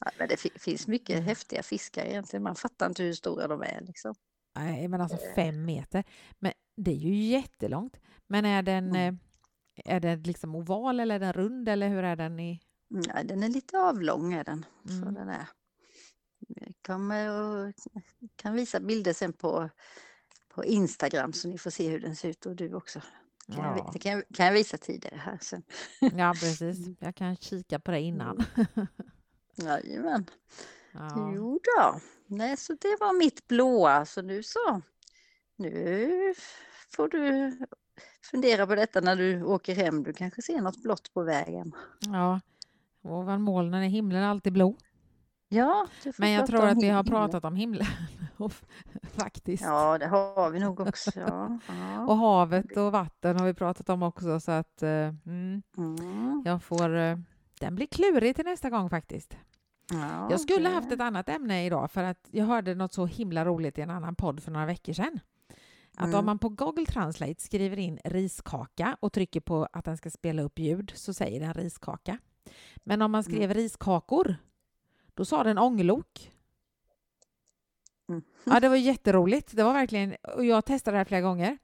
Ja, 0.00 0.10
men 0.18 0.28
det 0.28 0.36
fi- 0.36 0.58
finns 0.58 0.86
mycket 0.86 1.22
häftiga 1.24 1.62
fiskar 1.62 2.04
egentligen. 2.04 2.42
Man 2.42 2.54
fattar 2.56 2.86
inte 2.86 3.02
hur 3.02 3.12
stora 3.12 3.48
de 3.48 3.62
är. 3.62 3.80
Liksom. 3.80 4.14
Nej, 4.54 4.88
men 4.88 5.00
alltså 5.00 5.18
fem 5.34 5.64
meter. 5.64 6.04
Men 6.38 6.52
det 6.76 6.90
är 6.90 6.96
ju 6.96 7.14
jättelångt. 7.14 8.00
Men 8.26 8.44
är 8.44 8.62
den, 8.62 8.88
Mm. 8.88 9.18
eh, 9.84 9.94
är 9.94 10.00
den 10.00 10.22
liksom 10.22 10.54
oval 10.54 11.00
eller 11.00 11.14
är 11.14 11.18
den 11.20 11.32
rund 11.32 11.68
eller 11.68 11.88
hur 11.88 12.02
är 12.04 12.16
den 12.16 12.40
i... 12.40 12.60
Ja, 12.88 13.22
den 13.24 13.42
är 13.42 13.48
lite 13.48 13.78
avlång 13.78 14.32
är 14.32 14.44
den. 14.44 14.66
Så 14.86 14.92
Mm. 14.92 15.14
den 15.14 15.28
är. 15.28 15.46
Jag 16.48 16.72
kommer 16.86 17.30
och 17.30 17.74
kan 18.36 18.54
visa 18.56 18.80
bilder 18.80 19.12
sen 19.12 19.32
på, 19.32 19.70
på 20.54 20.64
Instagram 20.64 21.32
så 21.32 21.48
ni 21.48 21.58
får 21.58 21.70
se 21.70 21.88
hur 21.90 22.00
den 22.00 22.16
ser 22.16 22.28
ut 22.28 22.46
och 22.46 22.56
du 22.56 22.74
också. 22.74 23.00
Kan 23.46 23.64
jag, 23.64 23.78
Ja, 23.78 23.90
det 23.92 23.98
kan, 23.98 24.12
jag, 24.12 24.24
kan 24.34 24.46
jag 24.46 24.52
visa 24.52 24.76
tidigare 24.78 25.16
här 25.16 25.38
sen. 25.42 25.62
ja, 26.00 26.34
precis. 26.40 26.88
Jag 27.00 27.14
kan 27.14 27.36
kika 27.36 27.80
på 27.80 27.90
det 27.90 28.00
innan. 28.00 28.44
Jajamän. 29.56 30.26
Ja. 30.92 31.32
Jo 31.34 31.60
då. 31.76 32.00
Nej, 32.26 32.56
så 32.56 32.72
det 32.72 32.96
var 33.00 33.18
mitt 33.18 33.48
blåa. 33.48 34.04
Så 34.06 34.22
nu 34.22 34.42
så. 34.42 34.80
Nu 35.56 36.34
får 36.96 37.08
du 37.08 37.52
fundera 38.30 38.66
på 38.66 38.74
detta 38.74 39.00
när 39.00 39.16
du 39.16 39.42
åker 39.42 39.74
hem. 39.74 40.02
Du 40.02 40.12
kanske 40.12 40.42
ser 40.42 40.60
något 40.60 40.82
blått 40.82 41.14
på 41.14 41.22
vägen. 41.22 41.72
ja. 42.00 42.40
Ovan 43.04 43.42
molnen 43.42 43.82
är 43.82 43.88
himlen 43.88 44.24
alltid 44.24 44.52
blå. 44.52 44.76
Ja, 45.48 45.86
Men 46.18 46.30
jag 46.30 46.46
tror 46.46 46.66
att 46.66 46.82
vi 46.82 46.88
har 46.88 47.04
pratat 47.04 47.44
om 47.44 47.54
himlen 47.56 47.86
faktiskt. 49.02 49.62
Ja, 49.62 49.98
det 49.98 50.06
har 50.06 50.50
vi 50.50 50.60
nog 50.60 50.80
också. 50.80 51.10
Ja, 51.20 51.58
ja. 51.68 52.06
Och 52.06 52.16
havet 52.16 52.76
och 52.76 52.92
vatten 52.92 53.38
har 53.40 53.46
vi 53.46 53.54
pratat 53.54 53.88
om 53.88 54.02
också 54.02 54.40
så 54.40 54.52
att 54.52 54.82
eh, 54.82 54.90
mm, 55.26 55.62
Mm. 55.76 56.42
jag 56.44 56.62
får... 56.62 56.96
eh, 56.96 57.16
den 57.60 57.74
blir 57.74 57.86
klurig 57.86 58.36
till 58.36 58.44
nästa 58.44 58.70
gång 58.70 58.90
faktiskt. 58.90 59.36
Ja, 59.90 60.30
Jag 60.30 60.40
skulle 60.40 60.68
det- 60.68 60.74
haft 60.74 60.92
ett 60.92 61.00
annat 61.00 61.28
ämne 61.28 61.66
idag 61.66 61.90
för 61.90 62.02
att 62.04 62.28
jag 62.30 62.44
hörde 62.44 62.74
något 62.74 62.92
så 62.92 63.06
himla 63.06 63.44
roligt 63.44 63.78
i 63.78 63.80
en 63.80 63.90
annan 63.90 64.14
podd 64.14 64.42
för 64.42 64.50
några 64.50 64.66
veckor 64.66 64.92
sedan. 64.92 65.20
Att 65.96 66.06
Mm. 66.06 66.18
om 66.18 66.26
man 66.26 66.38
på 66.38 66.48
Google 66.48 66.86
Translate 66.86 67.40
skriver 67.42 67.78
in 67.78 67.98
riskaka 68.04 68.96
och 69.00 69.12
trycker 69.12 69.40
på 69.40 69.68
att 69.72 69.84
den 69.84 69.96
ska 69.96 70.10
spela 70.10 70.42
upp 70.42 70.58
ljud 70.58 70.92
så 70.94 71.14
säger 71.14 71.40
den 71.40 71.54
riskaka. 71.54 72.18
Men 72.84 73.02
om 73.02 73.10
man 73.12 73.24
skrev 73.24 73.42
Mm. 73.42 73.54
riskakor 73.54 74.36
då 75.14 75.24
sa 75.24 75.44
den 75.44 75.58
ånglok. 75.58 76.32
Mm. 78.08 78.22
Ja, 78.44 78.60
det 78.60 78.68
var 78.68 78.76
jätteroligt. 78.76 79.56
Det 79.56 79.62
var 79.64 79.72
verkligen, 79.72 80.14
och 80.36 80.44
jag 80.44 80.64
testade 80.64 80.94
det 80.94 80.98
här 80.98 81.04
flera 81.04 81.20
gånger. 81.20 81.58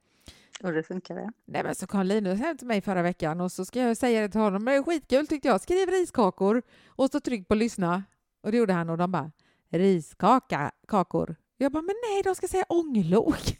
Och 0.63 0.73
det 0.73 0.83
funkar 0.83 1.15
det. 1.15 1.31
Nej, 1.45 1.63
men 1.63 1.75
så 1.75 1.87
kom 1.87 2.05
Linus 2.05 2.39
hem 2.39 2.57
till 2.57 2.67
mig 2.67 2.81
förra 2.81 3.01
veckan 3.01 3.41
och 3.41 3.51
så 3.51 3.65
ska 3.65 3.79
jag 3.79 3.97
säga 3.97 4.21
det 4.21 4.29
till 4.29 4.41
honom. 4.41 4.63
Men 4.63 4.73
det 4.73 4.77
är 4.77 4.83
skitkul 4.83 5.27
tyckte 5.27 5.47
jag. 5.47 5.61
Skriv 5.61 5.89
riskakor 5.89 6.61
och 6.87 7.09
så 7.11 7.19
tryck 7.19 7.47
på 7.47 7.55
lyssna. 7.55 8.03
Och 8.41 8.51
det 8.51 8.57
gjorde 8.57 8.73
han 8.73 8.89
och 8.89 8.97
de 8.97 9.11
bara 9.11 9.31
riskaka, 9.69 10.71
kakor. 10.87 11.35
Jag 11.57 11.71
bara, 11.71 11.81
men 11.81 11.95
nej, 12.09 12.23
de 12.23 12.35
ska 12.35 12.47
säga 12.47 12.65
ånglok. 12.69 13.57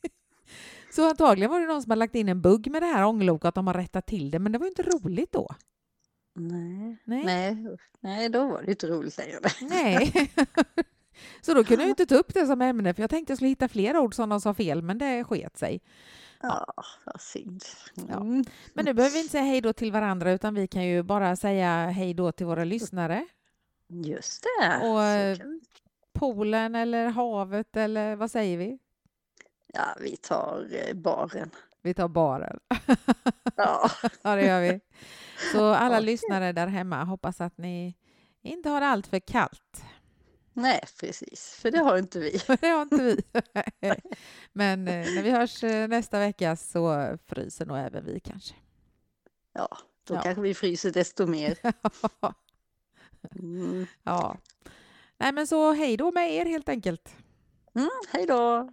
så 0.94 1.08
antagligen 1.08 1.50
var 1.50 1.60
det 1.60 1.66
någon 1.66 1.82
som 1.82 1.90
har 1.90 1.96
lagt 1.96 2.14
in 2.14 2.28
en 2.28 2.42
bugg 2.42 2.70
med 2.70 2.82
det 2.82 2.86
här 2.86 3.04
ånglok 3.04 3.44
att 3.44 3.54
de 3.54 3.66
har 3.66 3.74
rättat 3.74 4.06
till 4.06 4.30
det, 4.30 4.38
men 4.38 4.52
det 4.52 4.58
var 4.58 4.66
ju 4.66 4.70
inte 4.70 4.82
roligt 4.82 5.32
då. 5.32 5.48
Nej. 6.34 6.98
Nej. 7.04 7.24
Nej. 7.24 7.76
Nej, 8.00 8.28
då 8.28 8.48
var 8.48 8.62
det 8.62 8.70
inte 8.70 8.86
roligt 8.86 9.18
längre. 9.18 9.38
Nej. 9.60 10.30
så 11.40 11.54
då 11.54 11.64
kunde 11.64 11.82
jag 11.82 11.90
inte 11.90 12.06
ta 12.06 12.14
upp 12.14 12.34
det 12.34 12.46
som 12.46 12.62
ämne, 12.62 12.94
för 12.94 13.02
jag 13.02 13.10
tänkte 13.10 13.30
jag 13.30 13.38
skulle 13.38 13.48
hitta 13.48 13.68
fler 13.68 13.96
ord 13.98 14.14
som 14.14 14.28
de 14.28 14.40
sa 14.40 14.54
fel, 14.54 14.82
men 14.82 14.98
det 14.98 15.24
sket 15.24 15.56
sig. 15.56 15.80
Ja, 16.42 16.66
vad 17.04 17.20
synd. 17.20 17.62
Ja. 17.94 18.16
Mm. 18.20 18.44
Men 18.74 18.84
nu 18.84 18.94
behöver 18.94 19.12
vi 19.14 19.18
inte 19.20 19.32
säga 19.32 19.44
hej 19.44 19.60
då 19.60 19.72
till 19.72 19.92
varandra, 19.92 20.32
utan 20.32 20.54
vi 20.54 20.66
kan 20.66 20.84
ju 20.84 21.02
bara 21.02 21.36
säga 21.36 21.86
hej 21.90 22.14
då 22.14 22.32
till 22.32 22.46
våra 22.46 22.64
lyssnare. 22.64 23.26
Just 23.88 24.42
det. 24.60 24.88
Och, 24.88 25.02
eh, 25.02 25.36
kan- 25.36 25.60
Poolen 26.12 26.74
eller 26.74 27.06
havet 27.08 27.76
eller 27.76 28.16
vad 28.16 28.30
säger 28.30 28.58
vi? 28.58 28.78
Ja, 29.66 29.84
vi 30.00 30.16
tar 30.16 30.66
eh, 30.88 30.94
baren. 30.94 31.50
Vi 31.82 31.94
tar 31.94 32.08
baren. 32.08 32.58
Ja. 33.56 33.90
Ja, 34.22 34.34
det 34.36 34.46
gör 34.46 34.60
vi. 34.60 34.80
Så 35.52 35.64
alla 35.74 36.00
lyssnare 36.00 36.52
där 36.52 36.66
hemma, 36.66 37.04
hoppas 37.04 37.40
att 37.40 37.58
ni 37.58 37.94
inte 38.42 38.68
har 38.68 38.80
det 38.80 38.86
allt 38.86 39.06
för 39.06 39.18
kallt. 39.18 39.84
Nej, 40.54 40.80
precis, 41.00 41.54
för 41.62 41.70
det 41.70 41.78
har 41.78 41.98
inte 41.98 42.18
vi. 42.18 42.40
Det 42.60 42.66
har 42.68 42.82
inte 42.82 42.96
vi. 43.02 43.22
Men 44.52 44.88
eh, 44.88 44.94
när 45.14 45.22
vi 45.22 45.30
hörs 45.30 45.64
eh, 45.64 45.88
nästa 45.88 46.18
vecka 46.18 46.56
så 46.56 47.16
fryser 47.26 47.66
nog 47.66 47.78
även 47.78 48.04
vi 48.04 48.20
kanske. 48.20 48.54
Ja, 49.52 49.68
då 50.06 50.14
Ja. 50.14 50.20
kanske 50.22 50.42
vi 50.42 50.54
fryser 50.54 50.90
desto 50.90 51.26
mer. 51.26 51.58
Mm. 53.34 53.86
ja. 54.02 54.36
Nej, 55.18 55.32
men 55.32 55.46
så 55.46 55.72
hej 55.72 55.96
då 55.96 56.12
med 56.12 56.32
er 56.34 56.46
helt 56.46 56.68
enkelt. 56.68 57.16
Mm, 57.74 57.88
hej 58.12 58.26
då! 58.26 58.72